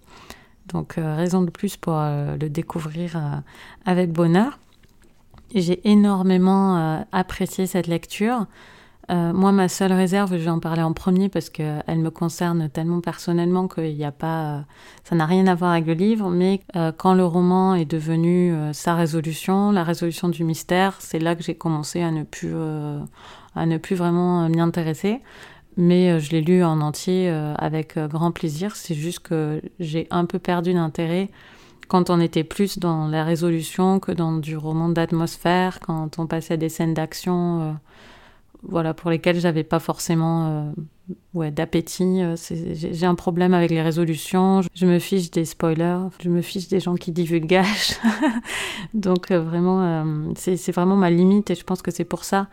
Donc, 0.66 0.98
euh, 0.98 1.14
raison 1.14 1.42
de 1.42 1.50
plus 1.50 1.76
pour 1.76 1.94
euh, 1.96 2.36
le 2.36 2.50
découvrir 2.50 3.16
euh, 3.16 3.36
avec 3.86 4.12
bonheur. 4.12 4.58
J'ai 5.54 5.80
énormément 5.88 7.06
apprécié 7.10 7.66
cette 7.66 7.86
lecture. 7.86 8.44
Euh, 9.10 9.32
moi, 9.32 9.52
ma 9.52 9.68
seule 9.68 9.92
réserve, 9.92 10.32
je 10.32 10.42
vais 10.42 10.50
en 10.50 10.58
parler 10.58 10.82
en 10.82 10.92
premier 10.92 11.28
parce 11.28 11.48
qu'elle 11.48 11.98
me 11.98 12.10
concerne 12.10 12.68
tellement 12.68 13.00
personnellement 13.00 13.66
qu'il 13.66 13.96
n'y 13.96 14.04
a 14.04 14.12
pas, 14.12 14.64
ça 15.04 15.16
n'a 15.16 15.24
rien 15.24 15.46
à 15.46 15.54
voir 15.54 15.72
avec 15.72 15.86
le 15.86 15.94
livre. 15.94 16.28
Mais 16.28 16.60
euh, 16.76 16.92
quand 16.92 17.14
le 17.14 17.24
roman 17.24 17.74
est 17.74 17.86
devenu 17.86 18.52
euh, 18.52 18.72
sa 18.74 18.94
résolution, 18.94 19.70
la 19.72 19.82
résolution 19.82 20.28
du 20.28 20.44
mystère, 20.44 20.96
c'est 20.98 21.18
là 21.18 21.34
que 21.34 21.42
j'ai 21.42 21.54
commencé 21.54 22.02
à 22.02 22.10
ne 22.10 22.22
plus, 22.22 22.54
à 23.54 23.66
ne 23.66 23.78
plus 23.78 23.96
vraiment 23.96 24.48
m'y 24.48 24.60
intéresser. 24.60 25.20
Mais 25.78 26.18
je 26.18 26.32
l'ai 26.32 26.40
lu 26.40 26.64
en 26.64 26.80
entier 26.80 27.30
avec 27.56 27.96
grand 27.98 28.32
plaisir. 28.32 28.74
C'est 28.74 28.96
juste 28.96 29.20
que 29.20 29.62
j'ai 29.78 30.08
un 30.10 30.24
peu 30.24 30.40
perdu 30.40 30.74
d'intérêt 30.74 31.30
quand 31.86 32.10
on 32.10 32.20
était 32.20 32.42
plus 32.42 32.78
dans 32.78 33.06
la 33.06 33.22
résolution 33.22 34.00
que 34.00 34.10
dans 34.10 34.36
du 34.36 34.56
roman 34.56 34.88
d'atmosphère, 34.88 35.78
quand 35.78 36.18
on 36.18 36.26
passait 36.26 36.54
à 36.54 36.56
des 36.56 36.68
scènes 36.68 36.94
d'action 36.94 37.78
voilà, 38.62 38.94
pour 38.94 39.10
lesquels 39.10 39.38
j'avais 39.38 39.62
pas 39.62 39.78
forcément 39.78 40.48
euh, 40.48 40.72
ouais, 41.34 41.50
d'appétit. 41.50 42.22
Euh, 42.22 42.34
j'ai 42.72 43.06
un 43.06 43.14
problème 43.14 43.54
avec 43.54 43.70
les 43.70 43.82
résolutions. 43.82 44.62
Je 44.74 44.86
me 44.86 44.98
fiche 44.98 45.30
des 45.30 45.44
spoilers. 45.44 46.08
Je 46.20 46.28
me 46.28 46.42
fiche 46.42 46.68
des 46.68 46.80
gens 46.80 46.96
qui 46.96 47.12
divulgagent. 47.12 47.96
Donc 48.94 49.30
euh, 49.30 49.40
vraiment, 49.40 50.04
c'est 50.36 50.72
vraiment 50.72 50.96
ma 50.96 51.10
limite 51.10 51.50
et 51.50 51.54
je 51.54 51.64
pense 51.64 51.82
que 51.82 51.90
c'est 51.90 52.04
pour 52.04 52.24
ça 52.24 52.48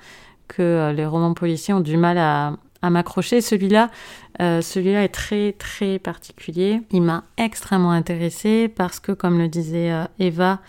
que 0.47 0.93
les 0.95 1.05
romans 1.05 1.33
policiers 1.33 1.73
ont 1.73 1.79
du 1.79 1.97
mal 1.97 2.19
à, 2.19 2.57
à 2.83 2.89
m'accrocher. 2.91 3.41
Celui-là, 3.41 3.89
celui-là 4.39 5.03
est 5.03 5.09
très 5.09 5.53
très 5.53 5.97
particulier. 5.97 6.81
Il 6.91 7.01
m'a 7.01 7.23
extrêmement 7.37 7.91
intéressée 7.91 8.67
parce 8.67 8.99
que, 8.99 9.11
comme 9.11 9.39
le 9.39 9.47
disait 9.47 9.91
Eva, 10.19 10.59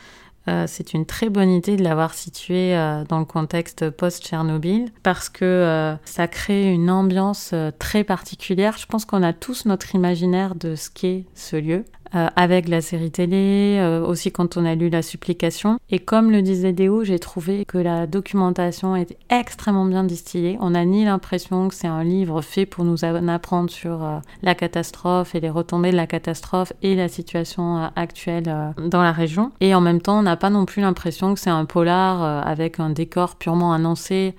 euh, 0.49 0.65
c'est 0.69 0.95
une 0.95 1.07
très 1.07 1.29
bonne 1.29 1.51
idée 1.51 1.77
de 1.77 1.83
l'avoir 1.83 2.15
situé 2.15 2.77
euh, 2.77 3.05
dans 3.05 3.19
le 3.19 3.25
contexte 3.25 3.91
post-Tchernobyl 3.91 4.91
parce 5.03 5.29
que 5.29 5.45
euh, 5.45 5.95
ça 6.05 6.29
crée 6.29 6.73
une 6.73 6.91
ambiance 6.91 7.55
très 7.79 8.05
particulière. 8.05 8.77
Je 8.79 8.87
pense 8.87 9.05
qu'on 9.05 9.23
a 9.23 9.33
tous 9.33 9.67
notre 9.67 9.95
imaginaire 9.95 10.55
de 10.55 10.75
ce 10.75 10.91
qu'est 10.91 11.25
ce 11.35 11.57
lieu. 11.57 11.85
Euh, 12.17 12.29
avec 12.35 12.69
la 12.69 12.81
série 12.81 13.11
télé, 13.11 13.79
euh, 13.79 14.05
aussi 14.05 14.33
quand 14.33 14.57
on 14.57 14.65
a 14.65 14.75
lu 14.75 14.89
La 14.89 15.03
Supplication. 15.03 15.79
Et 15.91 15.99
comme 15.99 16.31
le 16.31 16.43
disait 16.43 16.73
Déo, 16.73 17.05
j'ai 17.05 17.19
trouvé 17.19 17.65
que 17.67 17.79
la 17.79 18.07
documentation 18.07 18.97
était 18.97 19.19
extrêmement 19.29 19.85
bien 19.85 20.03
distillée. 20.03 20.57
On 20.61 20.71
n'a 20.71 20.85
ni 20.85 21.05
l'impression 21.05 21.69
que 21.69 21.75
c'est 21.75 21.87
un 21.87 22.05
livre 22.05 22.41
fait 22.41 22.67
pour 22.67 22.85
nous 22.85 23.05
apprendre 23.05 23.71
sur 23.71 24.01
la 24.43 24.55
catastrophe 24.55 25.35
et 25.35 25.41
les 25.41 25.51
retombées 25.51 25.91
de 25.91 25.97
la 25.97 26.07
catastrophe 26.07 26.73
et 26.83 26.95
la 26.95 27.09
situation 27.09 27.91
actuelle 27.97 28.75
dans 28.79 29.03
la 29.03 29.13
région. 29.13 29.53
Et 29.61 29.75
en 29.75 29.81
même 29.81 30.01
temps, 30.01 30.19
on 30.19 30.23
n'a 30.23 30.37
pas 30.37 30.51
non 30.51 30.65
plus 30.65 30.83
l'impression 30.83 31.35
que 31.35 31.41
c'est 31.41 31.51
un 31.51 31.65
polar 31.65 32.47
avec 32.47 32.81
un 32.81 32.91
décor 32.91 33.37
purement 33.37 33.73
annoncé 33.73 34.35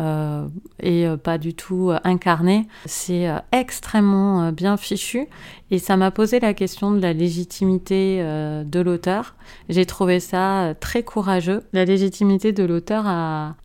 euh, 0.00 0.48
et 0.80 1.06
euh, 1.06 1.16
pas 1.16 1.38
du 1.38 1.54
tout 1.54 1.90
euh, 1.90 1.98
incarné. 2.02 2.66
C'est 2.86 3.28
extrêmement 3.52 4.50
bien 4.52 4.76
fichu 4.76 5.28
et 5.70 5.78
ça 5.78 5.96
m'a 5.96 6.10
posé 6.10 6.40
la 6.40 6.52
question 6.54 6.90
de 6.90 7.00
la 7.00 7.12
légitimité 7.12 8.18
de 8.22 8.80
l'auteur. 8.80 9.34
J'ai 9.68 9.86
trouvé 9.86 10.20
ça 10.20 10.74
très 10.80 11.02
courageux. 11.02 11.62
La 11.72 11.84
légitimité 11.84 12.52
de 12.52 12.64
l'auteur 12.64 13.04
à, 13.06 13.56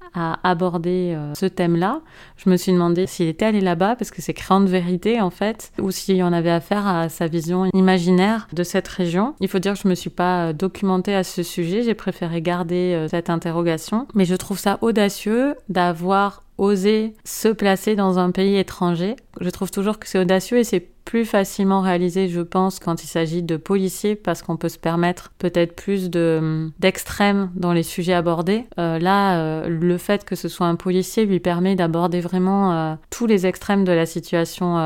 aborder 0.43 1.15
ce 1.35 1.45
thème-là. 1.45 2.01
Je 2.35 2.49
me 2.49 2.57
suis 2.57 2.71
demandé 2.71 3.05
s'il 3.05 3.27
était 3.27 3.45
allé 3.45 3.61
là-bas 3.61 3.95
parce 3.95 4.09
que 4.09 4.23
c'est 4.23 4.33
créant 4.33 4.59
de 4.59 4.65
vérité 4.65 5.21
en 5.21 5.29
fait, 5.29 5.71
ou 5.79 5.91
s'il 5.91 6.21
en 6.23 6.33
avait 6.33 6.49
affaire 6.49 6.87
à 6.87 7.09
sa 7.09 7.27
vision 7.27 7.65
imaginaire 7.73 8.47
de 8.51 8.63
cette 8.63 8.87
région. 8.87 9.35
Il 9.39 9.47
faut 9.47 9.59
dire 9.59 9.73
que 9.73 9.79
je 9.79 9.87
me 9.87 9.93
suis 9.93 10.09
pas 10.09 10.51
documentée 10.51 11.13
à 11.13 11.23
ce 11.23 11.43
sujet, 11.43 11.83
j'ai 11.83 11.93
préféré 11.93 12.41
garder 12.41 13.05
cette 13.09 13.29
interrogation, 13.29 14.07
mais 14.15 14.25
je 14.25 14.35
trouve 14.35 14.57
ça 14.57 14.79
audacieux 14.81 15.53
d'avoir 15.69 16.18
osé 16.59 17.13
se 17.23 17.47
placer 17.47 17.95
dans 17.95 18.19
un 18.19 18.31
pays 18.31 18.57
étranger. 18.57 19.15
Je 19.39 19.49
trouve 19.49 19.71
toujours 19.71 19.97
que 19.97 20.07
c'est 20.07 20.19
audacieux 20.19 20.59
et 20.59 20.63
c'est 20.63 20.89
plus 21.09 21.25
facilement 21.25 21.81
réalisé, 21.81 22.29
je 22.29 22.39
pense, 22.39 22.77
quand 22.77 23.03
il 23.03 23.07
s'agit 23.07 23.41
de 23.41 23.57
policiers, 23.57 24.15
parce 24.15 24.43
qu'on 24.43 24.57
peut 24.57 24.69
se 24.69 24.77
permettre 24.77 25.31
peut-être 25.39 25.75
plus 25.75 26.11
de 26.11 26.69
d'extrêmes 26.77 27.49
dans 27.55 27.73
les 27.73 27.81
sujets 27.81 28.13
abordés. 28.13 28.65
Euh, 28.77 28.99
là, 28.99 29.39
euh, 29.39 29.67
le 29.69 29.97
fait 29.97 30.23
que 30.23 30.35
ce 30.35 30.47
soit 30.47 30.67
un 30.67 30.75
policier 30.75 31.25
lui 31.25 31.39
permet 31.39 31.75
d'aborder 31.75 32.19
vraiment 32.19 32.73
euh, 32.73 32.93
tous 33.09 33.25
les 33.25 33.47
extrêmes 33.47 33.85
de 33.85 33.91
la 33.91 34.05
situation 34.05 34.77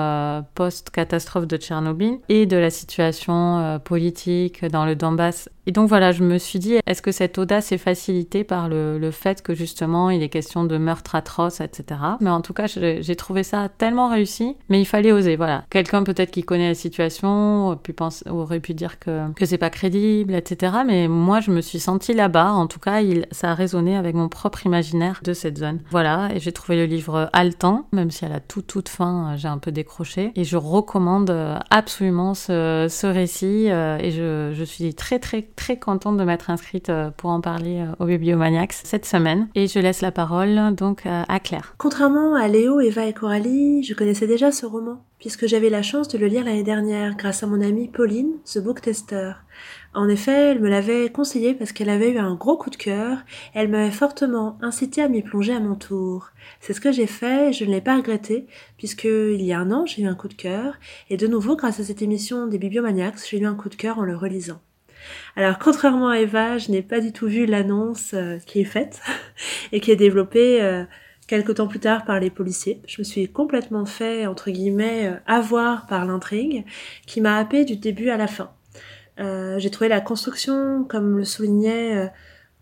post-catastrophe 0.55 1.45
de 1.45 1.57
Tchernobyl 1.57 2.19
et 2.29 2.45
de 2.45 2.55
la 2.55 2.69
situation 2.69 3.81
politique 3.83 4.63
dans 4.63 4.85
le 4.85 4.95
Donbass 4.95 5.49
et 5.65 5.71
donc 5.71 5.87
voilà, 5.87 6.11
je 6.11 6.23
me 6.23 6.37
suis 6.37 6.59
dit, 6.59 6.75
est-ce 6.85 7.01
que 7.01 7.13
cette 7.13 7.37
audace 7.37 7.71
est 7.71 7.77
facilitée 7.77 8.43
par 8.43 8.67
le, 8.67 8.97
le, 8.99 9.11
fait 9.11 9.41
que 9.41 9.53
justement 9.53 10.09
il 10.09 10.21
est 10.21 10.29
question 10.29 10.65
de 10.65 10.77
meurtres 10.77 11.15
atroces, 11.15 11.61
etc. 11.61 12.01
Mais 12.19 12.29
en 12.29 12.41
tout 12.41 12.53
cas, 12.53 12.67
j'ai 12.67 13.15
trouvé 13.15 13.43
ça 13.43 13.69
tellement 13.69 14.09
réussi, 14.09 14.57
mais 14.67 14.81
il 14.81 14.85
fallait 14.85 15.13
oser. 15.13 15.37
Voilà, 15.37 15.63
quelqu'un 15.69 16.03
peut-être 16.13 16.31
qui 16.31 16.43
connaît 16.43 16.69
la 16.69 16.75
situation 16.75 17.77
aurait 18.29 18.59
pu, 18.59 18.73
dire 18.73 18.99
que, 18.99 19.31
que 19.33 19.45
c'est 19.45 19.57
pas 19.57 19.69
crédible, 19.69 20.33
etc. 20.35 20.73
Mais 20.85 21.07
moi, 21.07 21.39
je 21.39 21.51
me 21.51 21.61
suis 21.61 21.79
sentie 21.79 22.13
là-bas. 22.13 22.53
En 22.53 22.67
tout 22.67 22.79
cas, 22.79 23.01
ça 23.31 23.51
a 23.51 23.53
résonné 23.53 23.95
avec 23.95 24.15
mon 24.15 24.29
propre 24.29 24.65
imaginaire 24.65 25.21
de 25.23 25.33
cette 25.33 25.57
zone. 25.57 25.79
Voilà, 25.91 26.29
et 26.33 26.39
j'ai 26.39 26.51
trouvé 26.51 26.77
le 26.77 26.85
livre 26.85 27.29
haletant, 27.33 27.87
même 27.91 28.11
si 28.11 28.25
à 28.25 28.29
la 28.29 28.39
toute 28.39 28.67
toute 28.67 28.89
fin, 28.89 29.35
j'ai 29.35 29.47
un 29.47 29.57
peu 29.57 29.71
décroché. 29.71 30.31
Et 30.35 30.43
je 30.43 30.57
recommande 30.57 31.35
absolument 31.69 32.33
ce, 32.33 33.05
récit. 33.05 33.69
Euh, 33.69 33.97
et 33.99 34.11
je, 34.11 34.63
suis 34.63 34.93
très 34.95 35.19
très 35.19 35.41
très 35.41 35.77
contente 35.77 36.17
de 36.17 36.23
m'être 36.23 36.49
inscrite 36.49 36.89
euh, 36.89 37.09
pour 37.15 37.29
en 37.29 37.41
parler 37.41 37.79
euh, 37.79 38.03
au 38.03 38.05
Bibliomaniacs 38.05 38.73
cette 38.73 39.05
semaine. 39.05 39.47
Et 39.55 39.67
je 39.67 39.79
laisse 39.79 40.01
la 40.01 40.11
parole 40.11 40.75
donc 40.75 41.05
euh, 41.05 41.23
à 41.27 41.39
Claire. 41.39 41.75
Contrairement 41.77 42.35
à 42.35 42.47
Léo, 42.47 42.79
Eva 42.79 43.05
et 43.05 43.13
Coralie, 43.13 43.83
je 43.83 43.93
connaissais 43.93 44.27
déjà 44.27 44.51
ce 44.51 44.65
roman, 44.65 45.03
puisque 45.23 45.47
j'avais 45.47 45.69
la 45.69 45.81
chance 45.81 46.09
de 46.09 46.17
le 46.17 46.27
lire 46.27 46.43
l'année 46.43 46.63
dernière 46.63 47.15
grâce 47.15 47.43
à 47.43 47.47
mon 47.47 47.61
amie 47.61 47.87
Pauline, 47.87 48.33
The 48.43 48.59
Book 48.59 48.81
Tester. 48.81 49.31
En 49.93 50.09
effet, 50.09 50.51
elle 50.51 50.59
me 50.59 50.67
l'avait 50.67 51.09
conseillé 51.13 51.53
parce 51.53 51.71
qu'elle 51.71 51.87
avait 51.87 52.11
eu 52.11 52.17
un 52.17 52.35
gros 52.35 52.57
coup 52.57 52.69
de 52.69 52.75
cœur, 52.75 53.19
et 53.55 53.59
elle 53.59 53.69
m'avait 53.69 53.89
fortement 53.89 54.57
incité 54.61 55.01
à 55.01 55.07
m'y 55.07 55.21
plonger 55.21 55.53
à 55.53 55.61
mon 55.61 55.75
tour. 55.75 56.31
C'est 56.59 56.73
ce 56.73 56.81
que 56.81 56.91
j'ai 56.91 57.07
fait 57.07 57.51
et 57.51 57.53
je 57.53 57.63
ne 57.63 57.71
l'ai 57.71 57.79
pas 57.79 57.95
regretté, 57.95 58.47
puisque 58.77 59.05
il 59.05 59.41
y 59.41 59.53
a 59.53 59.59
un 59.59 59.71
an 59.71 59.85
j'ai 59.85 60.01
eu 60.01 60.07
un 60.07 60.15
coup 60.15 60.27
de 60.27 60.33
cœur, 60.33 60.73
et 61.09 61.15
de 61.15 61.25
nouveau 61.25 61.55
grâce 61.55 61.79
à 61.79 61.85
cette 61.85 62.01
émission 62.01 62.47
des 62.47 62.57
Bibliomaniacs, 62.57 63.25
j'ai 63.25 63.39
eu 63.39 63.45
un 63.45 63.55
coup 63.55 63.69
de 63.69 63.75
cœur 63.75 63.99
en 63.99 64.03
le 64.03 64.17
relisant. 64.17 64.59
Alors 65.37 65.57
contrairement 65.57 66.09
à 66.09 66.19
Eva, 66.19 66.57
je 66.57 66.69
n'ai 66.69 66.81
pas 66.81 66.99
du 66.99 67.13
tout 67.13 67.27
vu 67.27 67.45
l'annonce 67.45 68.11
euh, 68.13 68.39
qui 68.45 68.59
est 68.59 68.65
faite 68.65 68.99
et 69.71 69.79
qui 69.79 69.89
est 69.89 69.95
développée 69.95 70.61
euh, 70.61 70.83
quelques 71.27 71.55
temps 71.55 71.67
plus 71.67 71.79
tard 71.79 72.05
par 72.05 72.19
les 72.19 72.29
policiers. 72.29 72.81
Je 72.87 72.99
me 72.99 73.03
suis 73.03 73.27
complètement 73.29 73.85
fait, 73.85 74.25
entre 74.25 74.51
guillemets, 74.51 75.07
euh, 75.07 75.15
avoir 75.25 75.87
par 75.87 76.05
l'intrigue 76.05 76.65
qui 77.05 77.21
m'a 77.21 77.37
happé 77.37 77.65
du 77.65 77.75
début 77.75 78.09
à 78.09 78.17
la 78.17 78.27
fin. 78.27 78.51
J'ai 79.17 79.69
trouvé 79.69 79.89
la 79.89 80.01
construction, 80.01 80.85
comme 80.89 81.19
le 81.19 81.23
soulignait 81.23 82.09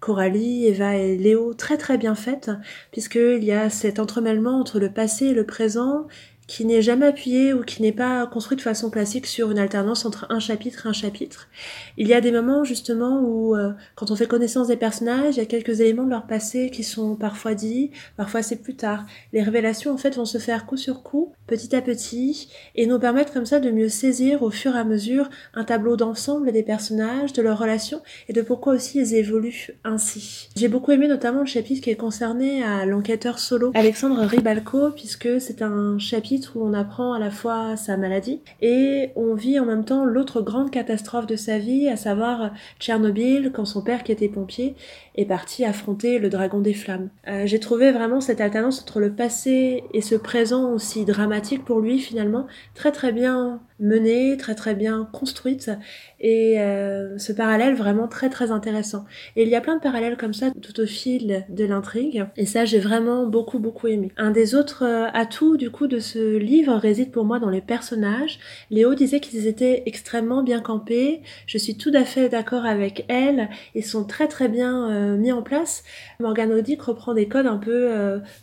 Coralie, 0.02 0.66
Eva 0.66 0.98
et 0.98 1.16
Léo, 1.16 1.54
très 1.54 1.78
très 1.78 1.98
bien 1.98 2.16
faite, 2.16 2.50
puisqu'il 2.92 3.44
y 3.44 3.52
a 3.52 3.70
cet 3.70 4.00
entremêlement 4.00 4.60
entre 4.60 4.80
le 4.80 4.92
passé 4.92 5.28
et 5.28 5.34
le 5.34 5.46
présent 5.46 6.08
qui 6.52 6.66
n'est 6.66 6.82
jamais 6.82 7.06
appuyé 7.06 7.54
ou 7.54 7.64
qui 7.64 7.82
n'est 7.82 7.94
pas 7.94 8.28
construit 8.28 8.58
de 8.58 8.62
façon 8.62 8.90
classique 8.90 9.26
sur 9.26 9.52
une 9.52 9.58
alternance 9.58 10.04
entre 10.04 10.26
un 10.30 10.42
chapitre 10.42 10.86
et 10.86 10.90
un 10.90 10.94
chapitre. 10.94 11.48
Il 11.96 12.10
y 12.10 12.14
a 12.14 12.20
des 12.20 12.34
moments 12.34 12.66
justement 12.66 13.22
où, 13.22 13.56
euh, 13.56 13.72
quand 13.96 14.12
on 14.12 14.18
fait 14.18 14.28
connaissance 14.28 14.68
des 14.68 14.76
personnages, 14.76 15.36
il 15.36 15.40
y 15.40 15.44
a 15.44 15.46
quelques 15.46 15.80
éléments 15.80 16.04
de 16.04 16.10
leur 16.10 16.28
passé 16.28 16.70
qui 16.70 16.84
sont 16.84 17.16
parfois 17.16 17.54
dits, 17.56 17.92
parfois 18.18 18.42
c'est 18.42 18.58
plus 18.58 18.76
tard. 18.76 19.06
Les 19.32 19.42
révélations 19.42 19.94
en 19.94 19.98
fait 19.98 20.18
vont 20.18 20.26
se 20.26 20.40
faire 20.40 20.66
coup 20.66 20.76
sur 20.76 21.04
coup, 21.04 21.32
petit 21.48 21.74
à 21.74 21.82
petit, 21.82 22.50
et 22.76 22.86
nous 22.86 23.00
permettre 23.00 23.32
comme 23.32 23.46
ça 23.46 23.62
de 23.62 23.72
mieux 23.72 23.88
saisir 23.88 24.44
au 24.44 24.50
fur 24.50 24.76
et 24.76 24.80
à 24.80 24.84
mesure 24.84 25.30
un 25.54 25.64
tableau 25.64 25.96
d'ensemble 25.96 26.52
des 26.52 26.64
personnages, 26.64 27.32
de 27.32 27.42
leurs 27.42 27.60
relations 27.60 28.02
et 28.28 28.34
de 28.34 28.42
pourquoi 28.42 28.74
aussi 28.74 29.00
ils 29.00 29.16
évoluent 29.16 29.70
ainsi. 29.86 30.50
J'ai 30.58 30.68
beaucoup 30.68 30.92
aimé 30.92 31.08
notamment 31.08 31.40
le 31.40 31.46
chapitre 31.46 31.82
qui 31.82 31.92
est 31.92 31.96
concerné 31.96 32.62
à 32.62 32.86
l'enquêteur 32.86 33.40
solo 33.40 33.72
Alexandre 33.74 34.20
Ribalco 34.26 34.92
puisque 34.92 35.40
c'est 35.40 35.62
un 35.62 35.98
chapitre 35.98 36.41
où 36.54 36.64
on 36.64 36.74
apprend 36.74 37.14
à 37.14 37.20
la 37.20 37.32
fois 37.32 37.76
sa 37.78 37.98
maladie 37.98 38.42
et 38.62 39.10
on 39.16 39.34
vit 39.34 39.60
en 39.60 39.66
même 39.66 39.86
temps 39.86 40.06
l'autre 40.06 40.42
grande 40.42 40.72
catastrophe 40.72 41.28
de 41.28 41.36
sa 41.36 41.58
vie, 41.58 41.88
à 41.88 41.96
savoir 41.96 42.52
Tchernobyl, 42.80 43.52
quand 43.54 43.66
son 43.66 43.82
père 43.82 44.04
qui 44.04 44.12
était 44.12 44.30
pompier 44.30 44.76
est 45.16 45.26
parti 45.26 45.66
affronter 45.66 46.20
le 46.20 46.30
dragon 46.30 46.60
des 46.60 46.74
flammes. 46.74 47.10
Euh, 47.28 47.44
j'ai 47.46 47.60
trouvé 47.60 47.92
vraiment 47.92 48.22
cette 48.22 48.42
alternance 48.42 48.82
entre 48.82 49.00
le 49.00 49.14
passé 49.14 49.84
et 49.94 50.02
ce 50.02 50.16
présent 50.16 50.72
aussi 50.72 51.06
dramatique 51.06 51.66
pour 51.66 51.80
lui 51.80 52.00
finalement 52.00 52.48
très 52.76 52.92
très 52.92 53.12
bien 53.12 53.62
menée, 53.82 54.38
très 54.38 54.56
très 54.56 54.76
bien 54.76 55.10
construite 55.12 55.72
et 56.20 56.60
euh, 56.60 57.18
ce 57.18 57.34
parallèle 57.34 57.74
vraiment 57.74 58.08
très 58.08 58.30
très 58.30 58.52
intéressant. 58.52 59.06
Et 59.36 59.44
il 59.44 59.50
y 59.50 59.56
a 59.56 59.62
plein 59.62 59.76
de 59.76 59.82
parallèles 59.82 60.18
comme 60.18 60.34
ça 60.34 60.52
tout 60.62 60.80
au 60.80 60.86
fil 60.86 61.46
de 61.50 61.66
l'intrigue 61.66 62.26
et 62.38 62.46
ça 62.46 62.64
j'ai 62.64 62.80
vraiment 62.80 63.26
beaucoup 63.26 63.60
beaucoup 63.60 63.88
aimé. 63.88 64.12
Un 64.18 64.32
des 64.32 64.56
autres 64.56 64.86
euh, 64.86 65.08
atouts 65.14 65.58
du 65.58 65.72
coup 65.72 65.88
de 65.88 66.00
ce 66.00 66.38
livre 66.38 66.76
réside 66.76 67.12
pour 67.12 67.26
moi 67.26 67.40
dans 67.40 67.50
les 67.50 67.62
personnages. 67.62 68.40
Léo 68.70 68.94
disait 68.94 69.20
qu'ils 69.20 69.48
étaient 69.48 69.84
extrêmement 69.88 70.44
bien 70.44 70.62
campés, 70.62 71.22
je 71.48 71.58
suis 71.58 71.76
tout 71.76 71.92
à 71.94 72.06
fait 72.06 72.30
d'accord 72.30 72.66
avec 72.66 73.06
elle, 73.08 73.50
ils 73.74 73.86
sont 73.86 74.06
très 74.06 74.28
très 74.28 74.48
bien 74.48 74.92
euh, 74.92 75.18
mis 75.18 75.32
en 75.32 75.42
place. 75.42 75.84
Morgan 76.20 76.52
Odick 76.54 76.84
reprend 76.84 77.16
des 77.16 77.28
codes 77.28 77.48
un 77.48 77.58
peu 77.58 77.92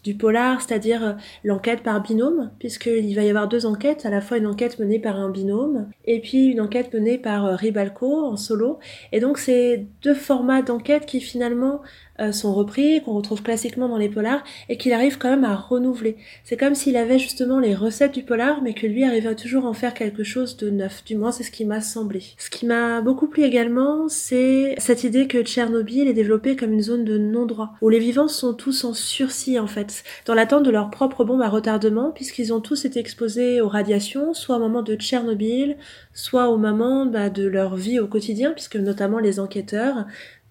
du 0.02 0.14
polar, 0.14 0.60
c'est-à-dire 0.60 1.16
l'enquête 1.44 1.82
par 1.82 2.02
binôme, 2.02 2.50
puisqu'il 2.58 3.14
va 3.14 3.22
y 3.22 3.28
avoir 3.28 3.46
deux 3.46 3.66
enquêtes, 3.66 4.04
à 4.04 4.10
la 4.10 4.20
fois 4.20 4.38
une 4.38 4.46
enquête 4.46 4.80
menée 4.80 4.98
par 4.98 5.16
un 5.16 5.27
binôme, 5.30 5.88
et 6.04 6.20
puis 6.20 6.46
une 6.46 6.60
enquête 6.60 6.92
menée 6.92 7.18
par 7.18 7.46
euh, 7.46 7.54
Ribalco 7.54 8.24
en 8.24 8.36
solo. 8.36 8.78
Et 9.12 9.20
donc 9.20 9.38
c'est 9.38 9.86
deux 10.02 10.14
formats 10.14 10.62
d'enquête 10.62 11.06
qui 11.06 11.20
finalement 11.20 11.80
euh, 12.20 12.32
sont 12.32 12.54
repris, 12.54 13.02
qu'on 13.02 13.14
retrouve 13.14 13.42
classiquement 13.42 13.88
dans 13.88 13.96
les 13.96 14.08
polars, 14.08 14.42
et 14.68 14.76
qu'il 14.76 14.92
arrive 14.92 15.18
quand 15.18 15.30
même 15.30 15.44
à 15.44 15.54
renouveler. 15.54 16.16
C'est 16.44 16.56
comme 16.56 16.74
s'il 16.74 16.96
avait 16.96 17.18
justement 17.18 17.58
les 17.60 17.74
recettes 17.74 18.14
du 18.14 18.22
polar, 18.22 18.62
mais 18.62 18.74
que 18.74 18.86
lui 18.86 19.04
arrivait 19.04 19.34
toujours 19.34 19.66
à 19.66 19.68
en 19.68 19.72
faire 19.72 19.94
quelque 19.94 20.24
chose 20.24 20.56
de 20.56 20.70
neuf. 20.70 21.04
Du 21.04 21.16
moins, 21.16 21.32
c'est 21.32 21.42
ce 21.42 21.50
qui 21.50 21.64
m'a 21.64 21.80
semblé. 21.80 22.22
Ce 22.38 22.50
qui 22.50 22.66
m'a 22.66 23.00
beaucoup 23.00 23.26
plu 23.26 23.44
également, 23.44 24.08
c'est 24.08 24.74
cette 24.78 25.04
idée 25.04 25.26
que 25.26 25.42
Tchernobyl 25.42 26.08
est 26.08 26.12
développée 26.12 26.56
comme 26.56 26.72
une 26.72 26.82
zone 26.82 27.04
de 27.04 27.18
non-droit, 27.18 27.74
où 27.82 27.88
les 27.88 27.98
vivants 27.98 28.28
sont 28.28 28.54
tous 28.54 28.84
en 28.84 28.94
sursis 28.94 29.58
en 29.58 29.66
fait, 29.66 30.02
dans 30.26 30.34
l'attente 30.34 30.64
de 30.64 30.70
leur 30.70 30.90
propre 30.90 31.24
bombe 31.24 31.42
à 31.42 31.48
retardement, 31.48 32.10
puisqu'ils 32.10 32.52
ont 32.52 32.60
tous 32.60 32.84
été 32.84 32.98
exposés 32.98 33.60
aux 33.60 33.68
radiations, 33.68 34.34
soit 34.34 34.56
au 34.56 34.60
moment 34.60 34.82
de 34.82 34.94
Tchernobyl, 34.94 35.76
soit 36.12 36.48
au 36.48 36.56
moment 36.56 37.06
bah, 37.06 37.30
de 37.30 37.46
leur 37.46 37.76
vie 37.76 38.00
au 38.00 38.06
quotidien, 38.06 38.52
puisque 38.52 38.76
notamment 38.76 39.18
les 39.18 39.40
enquêteurs 39.40 40.06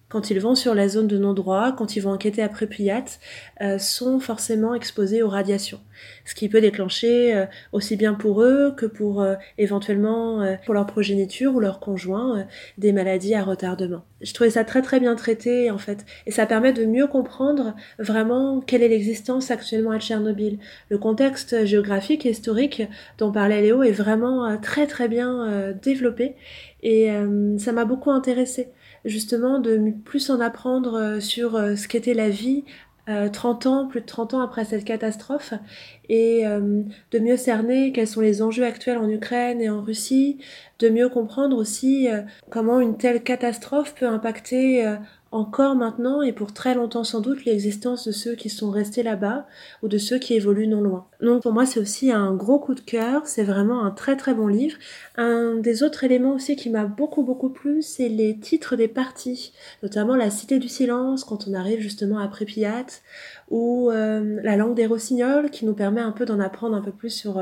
quand 0.08 0.30
ils 0.30 0.40
vont 0.40 0.54
sur 0.54 0.74
la 0.74 0.88
zone 0.88 1.06
de 1.06 1.18
non-droit, 1.18 1.72
quand 1.72 1.96
ils 1.96 2.00
vont 2.00 2.12
enquêter 2.12 2.42
après 2.42 2.66
Pripyat, 2.66 3.04
euh, 3.60 3.78
sont 3.78 4.20
forcément 4.20 4.74
exposés 4.74 5.22
aux 5.22 5.28
radiations. 5.28 5.80
Ce 6.24 6.34
qui 6.34 6.48
peut 6.48 6.60
déclencher 6.60 7.34
euh, 7.34 7.46
aussi 7.72 7.96
bien 7.96 8.14
pour 8.14 8.42
eux 8.42 8.74
que 8.76 8.86
pour 8.86 9.20
euh, 9.20 9.34
éventuellement 9.58 10.56
pour 10.64 10.74
leur 10.74 10.86
progéniture 10.86 11.54
ou 11.54 11.60
leur 11.60 11.80
conjoint 11.80 12.46
des 12.78 12.92
maladies 12.92 13.34
à 13.34 13.42
retardement. 13.42 14.04
je 14.20 14.32
trouvais 14.32 14.50
ça 14.50 14.64
très 14.64 14.82
très 14.82 15.00
bien 15.00 15.14
traité 15.14 15.70
en 15.70 15.78
fait 15.78 16.04
et 16.26 16.30
ça 16.30 16.46
permet 16.46 16.72
de 16.72 16.84
mieux 16.84 17.06
comprendre 17.06 17.74
vraiment 17.98 18.60
quelle 18.60 18.82
est 18.82 18.88
l'existence 18.88 19.50
actuellement 19.50 19.90
à 19.90 20.00
Tchernobyl. 20.00 20.58
Le 20.88 20.98
contexte 20.98 21.64
géographique 21.64 22.26
et 22.26 22.30
historique 22.30 22.82
dont 23.18 23.32
parlait 23.32 23.62
Léo 23.62 23.82
est 23.82 23.92
vraiment 23.92 24.46
euh, 24.46 24.56
très 24.60 24.86
très 24.86 25.08
bien 25.08 25.46
euh, 25.46 25.72
développé 25.72 26.34
et 26.82 27.10
euh, 27.10 27.58
ça 27.58 27.72
m'a 27.72 27.84
beaucoup 27.84 28.10
intéressé 28.10 28.68
justement 29.04 29.58
de 29.58 29.92
plus 30.04 30.30
en 30.30 30.40
apprendre 30.40 31.20
sur 31.20 31.52
ce 31.52 31.88
qu'était 31.88 32.14
la 32.14 32.30
vie 32.30 32.64
30 33.32 33.66
ans, 33.66 33.86
plus 33.86 34.02
de 34.02 34.06
30 34.06 34.34
ans 34.34 34.40
après 34.40 34.66
cette 34.66 34.84
catastrophe, 34.84 35.54
et 36.10 36.44
de 36.44 37.18
mieux 37.18 37.38
cerner 37.38 37.90
quels 37.92 38.06
sont 38.06 38.20
les 38.20 38.42
enjeux 38.42 38.64
actuels 38.64 38.98
en 38.98 39.08
Ukraine 39.08 39.62
et 39.62 39.70
en 39.70 39.80
Russie, 39.80 40.38
de 40.78 40.88
mieux 40.88 41.08
comprendre 41.08 41.56
aussi 41.56 42.08
euh, 42.08 42.22
comment 42.50 42.80
une 42.80 42.96
telle 42.96 43.22
catastrophe 43.22 43.94
peut 43.94 44.06
impacter 44.06 44.86
euh, 44.86 44.96
encore 45.30 45.74
maintenant 45.74 46.22
et 46.22 46.32
pour 46.32 46.52
très 46.54 46.74
longtemps 46.74 47.04
sans 47.04 47.20
doute 47.20 47.44
l'existence 47.44 48.06
de 48.06 48.12
ceux 48.12 48.34
qui 48.34 48.48
sont 48.48 48.70
restés 48.70 49.02
là-bas 49.02 49.46
ou 49.82 49.88
de 49.88 49.98
ceux 49.98 50.18
qui 50.18 50.34
évoluent 50.34 50.66
non 50.66 50.80
loin. 50.80 51.06
Donc 51.20 51.42
pour 51.42 51.52
moi 51.52 51.66
c'est 51.66 51.80
aussi 51.80 52.10
un 52.10 52.34
gros 52.34 52.58
coup 52.58 52.74
de 52.74 52.80
cœur, 52.80 53.26
c'est 53.26 53.44
vraiment 53.44 53.84
un 53.84 53.90
très 53.90 54.16
très 54.16 54.34
bon 54.34 54.46
livre. 54.46 54.78
Un 55.16 55.56
des 55.56 55.82
autres 55.82 56.04
éléments 56.04 56.32
aussi 56.32 56.56
qui 56.56 56.70
m'a 56.70 56.84
beaucoup 56.84 57.22
beaucoup 57.22 57.50
plu, 57.50 57.82
c'est 57.82 58.08
les 58.08 58.38
titres 58.38 58.76
des 58.76 58.88
parties, 58.88 59.52
notamment 59.82 60.16
La 60.16 60.30
Cité 60.30 60.58
du 60.58 60.68
Silence 60.68 61.24
quand 61.24 61.46
on 61.46 61.54
arrive 61.54 61.80
justement 61.80 62.18
à 62.18 62.28
Pripyat 62.28 62.86
ou 63.50 63.90
euh, 63.90 64.40
La 64.42 64.56
langue 64.56 64.74
des 64.74 64.86
rossignols 64.86 65.50
qui 65.50 65.66
nous 65.66 65.74
permet 65.74 66.00
un 66.00 66.12
peu 66.12 66.24
d'en 66.24 66.40
apprendre 66.40 66.76
un 66.76 66.82
peu 66.82 66.92
plus 66.92 67.10
sur 67.10 67.38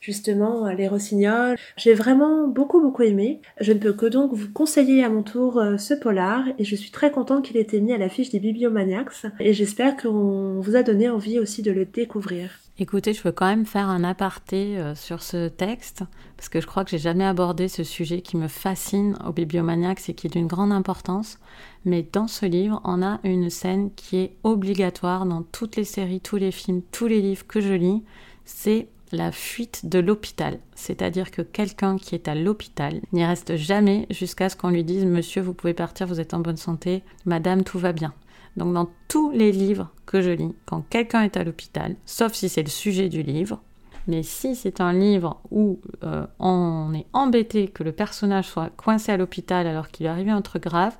justement 0.00 0.68
les 0.70 0.88
rossignols. 0.88 1.56
J'ai 1.76 1.94
vraiment 1.94 2.48
beaucoup 2.48 2.80
beaucoup 2.80 3.02
aimé. 3.02 3.40
Je 3.60 3.72
ne 3.72 3.78
peux 3.78 3.92
que 3.92 4.06
donc 4.06 4.32
vous 4.32 4.50
conseiller 4.52 5.04
à 5.04 5.08
mon 5.08 5.22
tour 5.22 5.58
euh, 5.58 5.76
ce 5.76 5.94
polar 5.94 6.44
et 6.58 6.64
je 6.64 6.76
suis 6.76 6.90
très 6.90 7.10
contente 7.10 7.44
qu'il 7.44 7.56
ait 7.56 7.62
été 7.62 7.80
mis 7.80 7.92
à 7.92 7.98
l'affiche 7.98 8.30
des 8.30 8.40
Bibliomaniacs 8.40 9.26
et 9.40 9.52
j'espère 9.52 9.96
qu'on 9.96 10.60
vous 10.60 10.76
a 10.76 10.82
donné 10.82 11.08
envie 11.08 11.38
aussi 11.38 11.62
de 11.62 11.72
le 11.72 11.84
découvrir. 11.84 12.50
Écoutez, 12.78 13.14
je 13.14 13.22
veux 13.22 13.32
quand 13.32 13.46
même 13.46 13.64
faire 13.64 13.88
un 13.88 14.04
aparté 14.04 14.76
euh, 14.76 14.94
sur 14.94 15.22
ce 15.22 15.48
texte 15.48 16.04
parce 16.36 16.50
que 16.50 16.60
je 16.60 16.66
crois 16.66 16.84
que 16.84 16.90
j'ai 16.90 16.98
jamais 16.98 17.24
abordé 17.24 17.68
ce 17.68 17.82
sujet 17.84 18.20
qui 18.20 18.36
me 18.36 18.48
fascine 18.48 19.16
au 19.26 19.32
Bibliomaniacs 19.32 20.10
et 20.10 20.14
qui 20.14 20.26
est 20.26 20.30
d'une 20.30 20.46
grande 20.46 20.72
importance. 20.72 21.38
Mais 21.86 22.06
dans 22.12 22.28
ce 22.28 22.44
livre, 22.44 22.82
on 22.84 23.02
a 23.02 23.18
une 23.24 23.48
scène 23.48 23.90
qui 23.94 24.18
est 24.18 24.36
obligatoire 24.42 25.24
dans 25.24 25.42
toutes 25.42 25.76
les 25.76 25.84
séries, 25.84 26.20
tous 26.20 26.36
les 26.36 26.52
films, 26.52 26.82
tous 26.92 27.06
les 27.06 27.22
livres 27.22 27.46
que 27.46 27.62
je 27.62 27.72
lis. 27.72 28.02
C'est 28.44 28.88
la 29.12 29.32
fuite 29.32 29.86
de 29.86 29.98
l'hôpital. 29.98 30.58
C'est-à-dire 30.74 31.30
que 31.30 31.42
quelqu'un 31.42 31.96
qui 31.96 32.14
est 32.14 32.28
à 32.28 32.34
l'hôpital 32.34 33.00
n'y 33.12 33.24
reste 33.24 33.56
jamais 33.56 34.06
jusqu'à 34.10 34.48
ce 34.48 34.56
qu'on 34.56 34.70
lui 34.70 34.84
dise 34.84 35.04
Monsieur, 35.04 35.42
vous 35.42 35.54
pouvez 35.54 35.74
partir, 35.74 36.06
vous 36.06 36.20
êtes 36.20 36.34
en 36.34 36.40
bonne 36.40 36.56
santé, 36.56 37.02
Madame, 37.24 37.64
tout 37.64 37.78
va 37.78 37.92
bien. 37.92 38.12
Donc 38.56 38.72
dans 38.72 38.88
tous 39.08 39.30
les 39.30 39.52
livres 39.52 39.90
que 40.06 40.20
je 40.20 40.30
lis, 40.30 40.54
quand 40.64 40.82
quelqu'un 40.88 41.22
est 41.22 41.36
à 41.36 41.44
l'hôpital, 41.44 41.96
sauf 42.06 42.32
si 42.32 42.48
c'est 42.48 42.62
le 42.62 42.70
sujet 42.70 43.08
du 43.08 43.22
livre, 43.22 43.60
mais 44.06 44.22
si 44.22 44.54
c'est 44.54 44.80
un 44.80 44.92
livre 44.92 45.40
où 45.50 45.80
euh, 46.04 46.26
on 46.38 46.92
est 46.94 47.06
embêté 47.12 47.68
que 47.68 47.82
le 47.82 47.92
personnage 47.92 48.46
soit 48.46 48.70
coincé 48.76 49.12
à 49.12 49.16
l'hôpital 49.16 49.66
alors 49.66 49.88
qu'il 49.88 50.06
est 50.06 50.08
arrivé 50.08 50.30
un 50.30 50.42
truc 50.42 50.62
grave, 50.62 50.96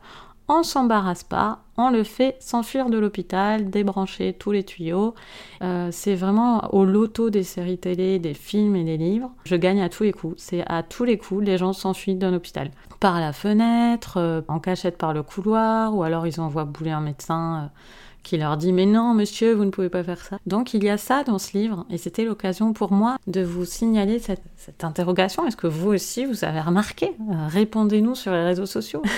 on 0.48 0.62
s'embarrasse 0.62 1.24
pas, 1.24 1.60
on 1.76 1.90
le 1.90 2.04
fait 2.04 2.36
s'enfuir 2.40 2.88
de 2.88 2.98
l'hôpital, 2.98 3.68
débrancher 3.68 4.32
tous 4.32 4.52
les 4.52 4.64
tuyaux. 4.64 5.14
Euh, 5.62 5.88
c'est 5.90 6.14
vraiment 6.14 6.72
au 6.74 6.84
loto 6.84 7.30
des 7.30 7.42
séries 7.42 7.78
télé, 7.78 8.18
des 8.18 8.34
films 8.34 8.76
et 8.76 8.84
des 8.84 8.96
livres. 8.96 9.32
Je 9.44 9.56
gagne 9.56 9.82
à 9.82 9.88
tous 9.88 10.04
les 10.04 10.12
coups. 10.12 10.34
C'est 10.38 10.64
à 10.66 10.82
tous 10.82 11.04
les 11.04 11.18
coups, 11.18 11.44
les 11.44 11.58
gens 11.58 11.72
s'enfuient 11.72 12.14
d'un 12.14 12.32
hôpital. 12.32 12.70
Par 13.00 13.20
la 13.20 13.32
fenêtre, 13.32 14.18
euh, 14.18 14.40
en 14.48 14.60
cachette 14.60 14.98
par 14.98 15.12
le 15.12 15.22
couloir, 15.22 15.94
ou 15.94 16.02
alors 16.02 16.26
ils 16.26 16.40
envoient 16.40 16.64
bouler 16.64 16.92
un 16.92 17.00
médecin. 17.00 17.64
Euh, 17.64 17.78
qui 18.22 18.38
leur 18.38 18.56
dit 18.56 18.72
mais 18.72 18.86
non 18.86 19.14
monsieur 19.14 19.54
vous 19.54 19.64
ne 19.64 19.70
pouvez 19.70 19.88
pas 19.88 20.02
faire 20.02 20.18
ça. 20.18 20.38
Donc 20.46 20.74
il 20.74 20.82
y 20.82 20.88
a 20.88 20.98
ça 20.98 21.22
dans 21.22 21.38
ce 21.38 21.56
livre 21.56 21.86
et 21.90 21.96
c'était 21.96 22.24
l'occasion 22.24 22.72
pour 22.72 22.90
moi 22.90 23.18
de 23.28 23.40
vous 23.40 23.64
signaler 23.64 24.18
cette, 24.18 24.42
cette 24.56 24.82
interrogation. 24.82 25.46
Est-ce 25.46 25.56
que 25.56 25.68
vous 25.68 25.90
aussi 25.90 26.24
vous 26.24 26.44
avez 26.44 26.60
remarqué? 26.60 27.14
Répondez-nous 27.46 28.16
sur 28.16 28.32
les 28.32 28.42
réseaux 28.42 28.66
sociaux. 28.66 29.02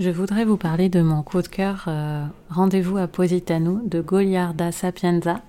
Je 0.00 0.08
voudrais 0.08 0.46
vous 0.46 0.56
parler 0.56 0.88
de 0.88 1.02
mon 1.02 1.22
coup 1.22 1.42
de 1.42 1.46
cœur 1.46 1.84
euh, 1.86 2.24
Rendez-vous 2.48 2.96
à 2.96 3.06
Positano 3.06 3.80
de 3.84 4.00
Goliarda 4.00 4.72
Sapienza 4.72 5.42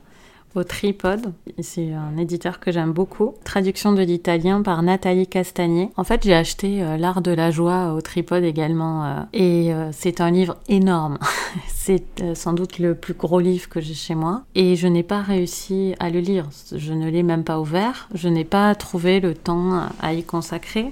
au 0.55 0.65
Tripod. 0.65 1.31
C'est 1.61 1.93
un 1.93 2.17
éditeur 2.17 2.59
que 2.59 2.69
j'aime 2.69 2.91
beaucoup. 2.91 3.33
Traduction 3.45 3.93
de 3.93 4.01
l'italien 4.01 4.61
par 4.61 4.83
Nathalie 4.83 5.25
Castagnier. 5.25 5.89
En 5.95 6.03
fait, 6.03 6.23
j'ai 6.25 6.35
acheté 6.35 6.83
euh, 6.83 6.97
L'Art 6.97 7.21
de 7.21 7.31
la 7.31 7.49
joie 7.49 7.93
au 7.93 8.01
Tripod 8.01 8.43
également. 8.43 9.05
Euh, 9.05 9.21
et 9.31 9.71
c'est 9.93 10.19
un 10.19 10.31
livre 10.31 10.57
énorme. 10.67 11.17
c'est 11.69 12.35
sans 12.35 12.51
doute 12.51 12.77
le 12.77 12.93
plus 12.93 13.13
gros 13.13 13.39
livre 13.39 13.69
que 13.69 13.79
j'ai 13.79 13.93
chez 13.93 14.15
moi. 14.15 14.43
Et 14.55 14.75
je 14.75 14.87
n'ai 14.87 15.03
pas 15.03 15.21
réussi 15.21 15.95
à 16.01 16.09
le 16.09 16.19
lire. 16.19 16.49
Je 16.75 16.91
ne 16.91 17.09
l'ai 17.09 17.23
même 17.23 17.45
pas 17.45 17.61
ouvert. 17.61 18.09
Je 18.15 18.27
n'ai 18.27 18.43
pas 18.43 18.75
trouvé 18.75 19.21
le 19.21 19.33
temps 19.33 19.83
à 20.01 20.13
y 20.13 20.23
consacrer. 20.25 20.91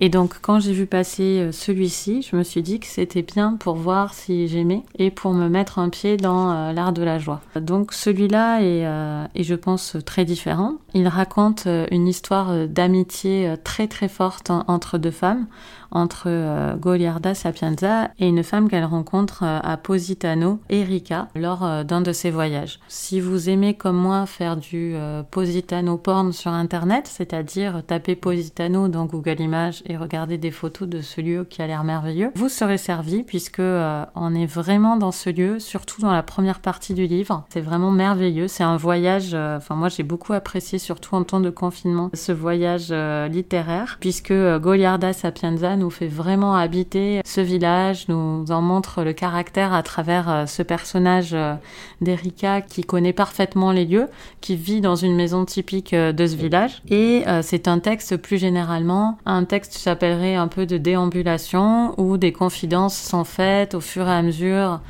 Et 0.00 0.08
donc 0.08 0.40
quand 0.40 0.58
j'ai 0.58 0.72
vu 0.72 0.86
passer 0.86 1.40
euh, 1.40 1.52
celui-ci, 1.52 2.22
je 2.22 2.36
me 2.36 2.42
suis 2.42 2.62
dit 2.62 2.80
que 2.80 2.86
c'était 2.86 3.22
bien 3.22 3.56
pour 3.58 3.76
voir 3.76 4.12
si 4.12 4.48
j'aimais 4.48 4.82
et 4.98 5.10
pour 5.10 5.32
me 5.32 5.48
mettre 5.48 5.78
un 5.78 5.88
pied 5.88 6.16
dans 6.16 6.50
euh, 6.50 6.72
l'art 6.72 6.92
de 6.92 7.02
la 7.02 7.18
joie. 7.18 7.40
Donc 7.56 7.92
celui-là 7.92 8.60
est, 8.60 8.86
euh, 8.86 9.24
est, 9.34 9.44
je 9.44 9.54
pense, 9.54 9.96
très 10.04 10.24
différent. 10.24 10.74
Il 10.94 11.06
raconte 11.08 11.66
une 11.90 12.08
histoire 12.08 12.66
d'amitié 12.68 13.54
très 13.62 13.88
très 13.88 14.08
forte 14.08 14.50
entre 14.50 14.98
deux 14.98 15.10
femmes 15.10 15.46
entre 15.94 16.24
euh, 16.26 16.74
Goliarda 16.74 17.34
Sapienza 17.34 18.10
et 18.18 18.28
une 18.28 18.42
femme 18.42 18.68
qu'elle 18.68 18.84
rencontre 18.84 19.44
euh, 19.44 19.60
à 19.62 19.76
Positano, 19.76 20.58
Erika, 20.68 21.28
lors 21.34 21.64
euh, 21.64 21.84
d'un 21.84 22.00
de 22.00 22.12
ses 22.12 22.30
voyages. 22.30 22.80
Si 22.88 23.20
vous 23.20 23.48
aimez 23.48 23.74
comme 23.74 23.96
moi 23.96 24.26
faire 24.26 24.56
du 24.56 24.94
Positano 25.30 25.96
porn 25.96 26.32
sur 26.32 26.50
internet, 26.50 27.06
c'est-à-dire 27.06 27.82
taper 27.86 28.16
Positano 28.16 28.88
dans 28.88 29.06
Google 29.06 29.40
Images 29.40 29.82
et 29.86 29.96
regarder 29.96 30.38
des 30.38 30.50
photos 30.50 30.88
de 30.88 31.00
ce 31.00 31.20
lieu 31.20 31.44
qui 31.44 31.62
a 31.62 31.66
l'air 31.66 31.84
merveilleux, 31.84 32.32
vous 32.34 32.48
serez 32.48 32.78
servi 32.78 33.22
puisque 33.22 33.60
on 33.60 34.34
est 34.34 34.46
vraiment 34.46 34.96
dans 34.96 35.12
ce 35.12 35.30
lieu, 35.30 35.58
surtout 35.58 36.00
dans 36.00 36.12
la 36.12 36.22
première 36.22 36.60
partie 36.60 36.94
du 36.94 37.06
livre. 37.06 37.44
C'est 37.50 37.60
vraiment 37.60 37.90
merveilleux. 37.90 38.48
C'est 38.48 38.64
un 38.64 38.76
voyage. 38.76 39.34
Enfin, 39.34 39.74
moi, 39.76 39.88
j'ai 39.88 40.02
beaucoup 40.02 40.32
apprécié, 40.32 40.78
surtout 40.78 41.14
en 41.14 41.24
temps 41.24 41.40
de 41.40 41.50
confinement, 41.50 42.10
ce 42.14 42.32
voyage 42.32 42.92
littéraire, 43.30 43.98
puisque 44.00 44.32
Goliarda 44.32 45.12
Sapienza 45.12 45.76
nous 45.76 45.83
fait 45.90 46.06
vraiment 46.06 46.54
habiter 46.54 47.20
ce 47.24 47.40
village, 47.40 48.08
nous 48.08 48.44
en 48.50 48.62
montre 48.62 49.02
le 49.02 49.12
caractère 49.12 49.72
à 49.72 49.82
travers 49.82 50.30
euh, 50.30 50.46
ce 50.46 50.62
personnage 50.62 51.30
euh, 51.32 51.54
d'Erika 52.00 52.60
qui 52.60 52.82
connaît 52.82 53.12
parfaitement 53.12 53.72
les 53.72 53.84
lieux, 53.84 54.08
qui 54.40 54.56
vit 54.56 54.80
dans 54.80 54.96
une 54.96 55.14
maison 55.14 55.44
typique 55.44 55.92
euh, 55.92 56.12
de 56.12 56.26
ce 56.26 56.36
village. 56.36 56.82
Et 56.90 57.24
c'est 57.42 57.68
un 57.68 57.78
texte 57.78 58.16
plus 58.16 58.38
généralement, 58.38 59.18
un 59.26 59.44
texte 59.44 59.72
qui 59.72 59.80
s'appellerait 59.80 60.34
un 60.34 60.48
peu 60.48 60.66
de 60.66 60.76
déambulation 60.76 61.94
où 61.98 62.16
des 62.16 62.32
confidences 62.32 62.96
sont 62.96 63.24
faites 63.24 63.74
au 63.74 63.80
fur 63.80 64.06
et 64.08 64.12
à 64.12 64.22
mesure 64.22 64.80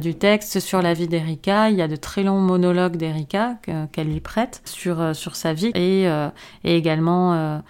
du 0.00 0.14
texte 0.14 0.60
sur 0.60 0.82
la 0.82 0.92
vie 0.92 1.08
d'Erika. 1.08 1.70
Il 1.70 1.76
y 1.76 1.82
a 1.82 1.88
de 1.88 1.96
très 1.96 2.22
longs 2.22 2.40
monologues 2.40 2.96
d'Erika 2.96 3.56
qu'elle 3.92 4.08
lui 4.08 4.20
prête 4.20 4.60
sur, 4.64 5.14
sur 5.16 5.34
sa 5.36 5.52
vie 5.54 5.72
et, 5.74 6.04
et 6.64 6.76
également 6.76 7.62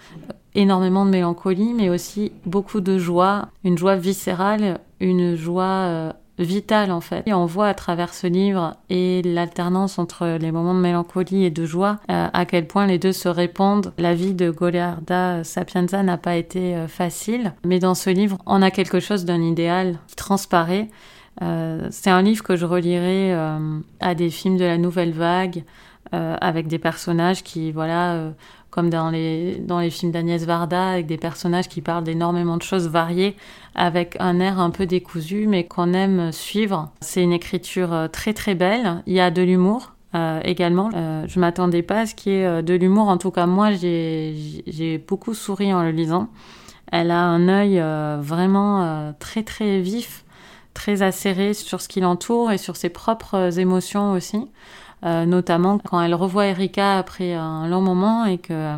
énormément 0.55 1.05
de 1.05 1.11
mélancolie, 1.11 1.73
mais 1.73 1.89
aussi 1.89 2.31
beaucoup 2.45 2.81
de 2.81 2.97
joie, 2.97 3.49
une 3.63 3.77
joie 3.77 3.95
viscérale, 3.95 4.79
une 4.99 5.35
joie 5.35 5.63
euh, 5.63 6.11
vitale 6.39 6.91
en 6.91 7.01
fait. 7.01 7.23
Et 7.25 7.33
on 7.33 7.45
voit 7.45 7.67
à 7.67 7.73
travers 7.73 8.13
ce 8.13 8.27
livre 8.27 8.75
et 8.89 9.21
l'alternance 9.23 9.99
entre 9.99 10.37
les 10.39 10.51
moments 10.51 10.73
de 10.73 10.79
mélancolie 10.79 11.45
et 11.45 11.51
de 11.51 11.65
joie 11.65 11.99
euh, 12.11 12.27
à 12.31 12.45
quel 12.45 12.67
point 12.67 12.85
les 12.85 12.99
deux 12.99 13.11
se 13.11 13.29
répondent. 13.29 13.93
La 13.97 14.13
vie 14.13 14.33
de 14.33 14.49
Goliarda 14.49 15.43
Sapienza 15.43 16.03
n'a 16.03 16.17
pas 16.17 16.35
été 16.35 16.75
euh, 16.75 16.87
facile, 16.87 17.53
mais 17.65 17.79
dans 17.79 17.95
ce 17.95 18.09
livre, 18.09 18.37
on 18.45 18.61
a 18.61 18.71
quelque 18.71 18.99
chose 18.99 19.25
d'un 19.25 19.41
idéal 19.41 19.97
qui 20.07 20.15
transparaît. 20.15 20.89
c'est 21.89 22.11
un 22.11 22.21
livre 22.21 22.43
que 22.43 22.55
je 22.55 22.65
relirai 22.65 23.33
à 23.99 24.13
des 24.13 24.29
films 24.29 24.57
de 24.57 24.65
la 24.65 24.77
nouvelle 24.77 25.13
vague, 25.13 25.63
avec 26.11 26.67
des 26.67 26.77
personnages 26.77 27.41
qui, 27.43 27.71
voilà, 27.71 28.33
comme 28.73 28.89
dans 28.89 29.11
les, 29.11 29.57
dans 29.57 29.79
les 29.79 29.91
films 29.91 30.11
d'Agnès 30.11 30.43
Varda, 30.45 30.89
avec 30.89 31.05
des 31.05 31.17
personnages 31.17 31.67
qui 31.67 31.81
parlent 31.81 32.03
d'énormément 32.03 32.57
de 32.57 32.63
choses 32.63 32.87
variées, 32.89 33.35
avec 33.75 34.17
un 34.19 34.39
air 34.39 34.59
un 34.59 34.71
peu 34.71 34.87
décousu, 34.87 35.45
mais 35.45 35.65
qu'on 35.65 35.93
aime 35.93 36.31
suivre. 36.31 36.89
C'est 36.99 37.21
une 37.21 37.33
écriture 37.33 37.93
euh, 37.93 38.07
très 38.07 38.33
très 38.33 38.55
belle. 38.55 39.03
Il 39.05 39.13
y 39.13 39.19
a 39.19 39.29
de 39.29 39.43
l'humour. 39.43 39.91
Euh, 40.15 40.39
également, 40.43 40.89
euh, 40.95 41.25
je 41.27 41.39
m'attendais 41.39 41.83
pas 41.83 42.01
à 42.01 42.05
ce 42.07 42.15
qu'il 42.15 42.31
y 42.31 42.35
ait 42.37 42.45
euh, 42.45 42.61
de 42.63 42.73
l'humour. 42.73 43.09
En 43.09 43.17
tout 43.17 43.29
cas, 43.29 43.45
moi, 43.45 43.73
j'ai 43.73 45.03
beaucoup 45.07 45.35
souri 45.35 45.71
en 45.71 45.83
le 45.83 45.91
lisant. 45.91 46.29
Elle 46.91 47.11
a 47.11 47.21
un 47.21 47.47
œil 47.47 47.81
vraiment 48.21 49.13
très 49.17 49.41
très 49.41 49.79
vif, 49.81 50.25
très 50.75 51.01
acéré 51.01 51.55
sur 51.55 51.81
ce 51.81 51.87
qui 51.87 52.01
l'entoure 52.01 52.51
et 52.51 52.59
sur 52.59 52.75
ses 52.75 52.89
propres 52.89 53.57
émotions 53.57 54.11
aussi. 54.11 54.47
Euh, 55.05 55.25
notamment 55.25 55.79
quand 55.79 56.01
elle 56.01 56.15
revoit 56.15 56.45
Erika 56.47 56.97
après 56.97 57.33
un 57.33 57.67
long 57.67 57.81
moment 57.81 58.25
et 58.25 58.37
que 58.37 58.77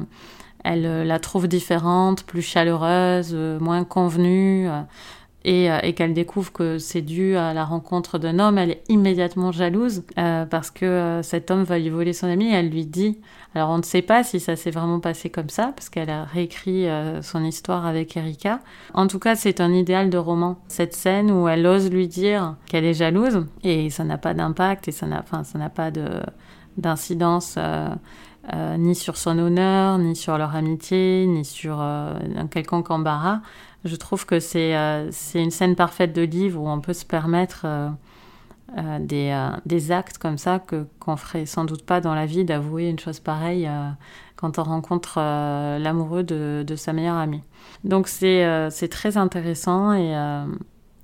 elle 0.63 0.85
euh, 0.87 1.03
la 1.03 1.19
trouve 1.19 1.47
différente, 1.47 2.23
plus 2.23 2.41
chaleureuse, 2.41 3.31
euh, 3.33 3.59
moins 3.59 3.83
convenue. 3.83 4.67
Et, 5.45 5.69
et 5.83 5.93
qu'elle 5.93 6.13
découvre 6.13 6.51
que 6.51 6.77
c'est 6.77 7.01
dû 7.01 7.37
à 7.37 7.53
la 7.53 7.63
rencontre 7.63 8.17
d'un 8.17 8.39
homme, 8.39 8.57
elle 8.57 8.71
est 8.71 8.83
immédiatement 8.89 9.51
jalouse 9.51 10.03
parce 10.15 10.71
que 10.71 11.21
cet 11.23 11.51
homme 11.51 11.63
va 11.63 11.79
lui 11.79 11.89
voler 11.89 12.13
son 12.13 12.27
ami 12.27 12.51
elle 12.51 12.69
lui 12.69 12.85
dit 12.85 13.19
alors 13.55 13.69
on 13.69 13.77
ne 13.77 13.83
sait 13.83 14.01
pas 14.01 14.25
si 14.25 14.41
ça 14.41 14.57
s'est 14.57 14.69
vraiment 14.69 14.99
passé 14.99 15.29
comme 15.29 15.49
ça, 15.49 15.71
parce 15.73 15.87
qu'elle 15.87 16.09
a 16.09 16.25
réécrit 16.25 16.89
euh, 16.89 17.21
son 17.21 17.41
histoire 17.45 17.85
avec 17.85 18.17
Erika. 18.17 18.59
En 18.93 19.07
tout 19.07 19.17
cas, 19.17 19.35
c'est 19.35 19.61
un 19.61 19.71
idéal 19.71 20.09
de 20.09 20.17
roman. 20.17 20.59
Cette 20.67 20.93
scène 20.93 21.31
où 21.31 21.47
elle 21.47 21.65
ose 21.65 21.89
lui 21.89 22.09
dire 22.09 22.55
qu'elle 22.67 22.83
est 22.83 22.93
jalouse, 22.93 23.45
et 23.63 23.89
ça 23.89 24.03
n'a 24.03 24.17
pas 24.17 24.33
d'impact, 24.33 24.89
et 24.89 24.91
ça 24.91 25.07
n'a, 25.07 25.21
enfin, 25.21 25.45
ça 25.45 25.57
pas 25.69 25.89
de, 25.89 26.05
d'incidence 26.75 27.55
euh, 27.57 27.87
euh, 28.53 28.75
ni 28.75 28.93
sur 28.93 29.15
son 29.15 29.39
honneur, 29.39 29.99
ni 29.99 30.17
sur 30.17 30.37
leur 30.37 30.53
amitié, 30.53 31.25
ni 31.25 31.45
sur 31.45 31.79
un 31.79 32.47
quelconque 32.51 32.91
embarras. 32.91 33.39
Je 33.85 33.95
trouve 33.95 34.25
que 34.25 34.39
c'est, 34.39 34.75
c'est 35.11 35.41
une 35.41 35.51
scène 35.51 35.75
parfaite 35.75 36.11
de 36.13 36.23
livre 36.23 36.61
où 36.61 36.67
on 36.67 36.81
peut 36.81 36.93
se 36.93 37.05
permettre 37.05 37.65
euh, 38.77 38.97
des, 38.99 39.29
euh, 39.29 39.55
des, 39.65 39.91
actes 39.91 40.17
comme 40.17 40.39
ça 40.39 40.61
qu'on 40.99 41.15
ferait 41.17 41.45
sans 41.45 41.65
doute 41.65 41.83
pas 41.83 42.01
dans 42.01 42.15
la 42.15 42.25
vie 42.25 42.43
d'avouer 42.43 42.89
une 42.89 42.97
chose 42.97 43.19
pareille 43.19 43.67
euh, 43.67 43.89
quand 44.35 44.57
on 44.57 44.63
rencontre 44.63 45.19
l'amoureux 45.19 46.23
de, 46.23 46.63
de, 46.65 46.75
sa 46.75 46.91
meilleure 46.91 47.15
amie. 47.15 47.43
Donc 47.83 48.07
c'est 48.07 48.43
c'est 48.71 48.89
très 48.89 49.17
intéressant 49.17 49.93
et 49.93 50.13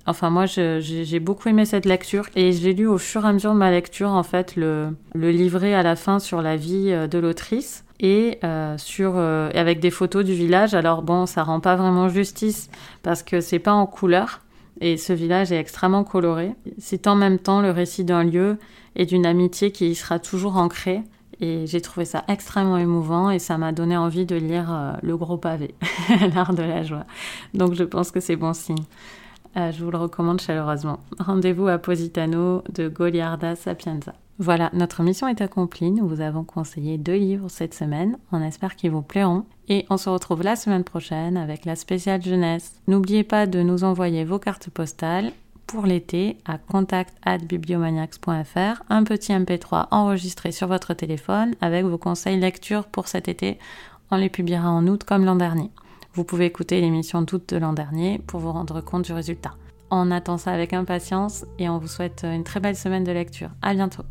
enfin 0.06 0.28
moi 0.28 0.44
j'ai 0.46 1.20
beaucoup 1.20 1.48
aimé 1.48 1.64
cette 1.64 1.86
lecture 1.86 2.28
et 2.34 2.52
j'ai 2.52 2.74
lu 2.74 2.86
au 2.86 2.98
fur 2.98 3.24
et 3.24 3.28
à 3.28 3.32
mesure 3.32 3.54
de 3.54 3.58
ma 3.58 3.70
lecture 3.70 4.10
en 4.10 4.22
fait 4.22 4.54
le, 4.56 4.94
le 5.14 5.30
livret 5.30 5.72
à 5.72 5.82
la 5.82 5.96
fin 5.96 6.18
sur 6.18 6.42
la 6.42 6.56
vie 6.56 6.90
de 6.90 7.18
l'autrice 7.18 7.84
et 8.02 8.40
sur 8.76 9.16
avec 9.16 9.80
des 9.80 9.90
photos 9.90 10.24
du 10.24 10.34
village. 10.34 10.74
Alors 10.74 11.02
bon, 11.02 11.24
ça 11.24 11.44
rend 11.44 11.60
pas 11.60 11.76
vraiment 11.76 12.08
justice 12.08 12.68
parce 13.02 13.22
que 13.22 13.40
c'est 13.40 13.60
pas 13.60 13.72
en 13.72 13.86
couleur, 13.86 14.42
et 14.82 14.96
ce 14.96 15.12
village 15.12 15.52
est 15.52 15.58
extrêmement 15.58 16.02
coloré. 16.02 16.54
C'est 16.78 17.06
en 17.06 17.14
même 17.14 17.38
temps 17.38 17.60
le 17.60 17.70
récit 17.70 18.04
d'un 18.04 18.24
lieu 18.24 18.58
et 18.96 19.06
d'une 19.06 19.26
amitié 19.26 19.70
qui 19.70 19.88
y 19.88 19.94
sera 19.94 20.18
toujours 20.18 20.56
ancrée. 20.56 21.02
Et 21.40 21.66
j'ai 21.66 21.80
trouvé 21.80 22.04
ça 22.04 22.24
extrêmement 22.28 22.78
émouvant 22.78 23.30
et 23.30 23.38
ça 23.38 23.58
m'a 23.58 23.72
donné 23.72 23.96
envie 23.96 24.26
de 24.26 24.36
lire 24.36 24.72
euh, 24.72 24.92
Le 25.02 25.16
Gros 25.16 25.38
Pavé, 25.38 25.74
L'Art 26.34 26.54
de 26.54 26.62
la 26.62 26.82
Joie. 26.82 27.04
Donc 27.54 27.74
je 27.74 27.84
pense 27.84 28.10
que 28.10 28.20
c'est 28.20 28.36
bon 28.36 28.52
signe. 28.52 28.84
Euh, 29.56 29.72
je 29.72 29.84
vous 29.84 29.90
le 29.90 29.98
recommande 29.98 30.40
chaleureusement. 30.40 31.00
Rendez-vous 31.18 31.68
à 31.68 31.78
Positano 31.78 32.62
de 32.72 32.88
Goliarda 32.88 33.56
Sapienza. 33.56 34.14
Voilà, 34.38 34.70
notre 34.72 35.02
mission 35.02 35.28
est 35.28 35.40
accomplie. 35.40 35.90
Nous 35.90 36.08
vous 36.08 36.20
avons 36.20 36.44
conseillé 36.44 36.98
deux 36.98 37.16
livres 37.16 37.48
cette 37.48 37.74
semaine. 37.74 38.18
On 38.32 38.42
espère 38.42 38.76
qu'ils 38.76 38.90
vous 38.90 39.02
plairont. 39.02 39.44
Et 39.68 39.86
on 39.90 39.96
se 39.96 40.08
retrouve 40.08 40.42
la 40.42 40.56
semaine 40.56 40.84
prochaine 40.84 41.36
avec 41.36 41.64
la 41.64 41.76
spéciale 41.76 42.22
jeunesse. 42.22 42.74
N'oubliez 42.88 43.24
pas 43.24 43.46
de 43.46 43.62
nous 43.62 43.84
envoyer 43.84 44.24
vos 44.24 44.38
cartes 44.38 44.70
postales 44.70 45.32
pour 45.66 45.86
l'été 45.86 46.38
à 46.44 46.58
contact@bibliomaniacs.fr, 46.58 48.82
un 48.88 49.04
petit 49.04 49.32
MP3 49.32 49.86
enregistré 49.90 50.52
sur 50.52 50.66
votre 50.66 50.92
téléphone 50.92 51.54
avec 51.60 51.86
vos 51.86 51.98
conseils 51.98 52.38
lecture 52.38 52.84
pour 52.84 53.08
cet 53.08 53.28
été. 53.28 53.58
On 54.10 54.16
les 54.16 54.28
publiera 54.28 54.70
en 54.70 54.86
août 54.86 55.04
comme 55.04 55.24
l'an 55.24 55.36
dernier. 55.36 55.70
Vous 56.14 56.24
pouvez 56.24 56.46
écouter 56.46 56.80
l'émission 56.80 57.22
d'août 57.22 57.44
de 57.48 57.56
l'an 57.56 57.72
dernier 57.72 58.20
pour 58.26 58.40
vous 58.40 58.52
rendre 58.52 58.82
compte 58.82 59.06
du 59.06 59.12
résultat. 59.12 59.52
On 59.90 60.10
attend 60.10 60.36
ça 60.36 60.52
avec 60.52 60.74
impatience 60.74 61.46
et 61.58 61.70
on 61.70 61.78
vous 61.78 61.88
souhaite 61.88 62.24
une 62.24 62.44
très 62.44 62.60
belle 62.60 62.76
semaine 62.76 63.04
de 63.04 63.12
lecture. 63.12 63.48
À 63.62 63.72
bientôt. 63.72 64.02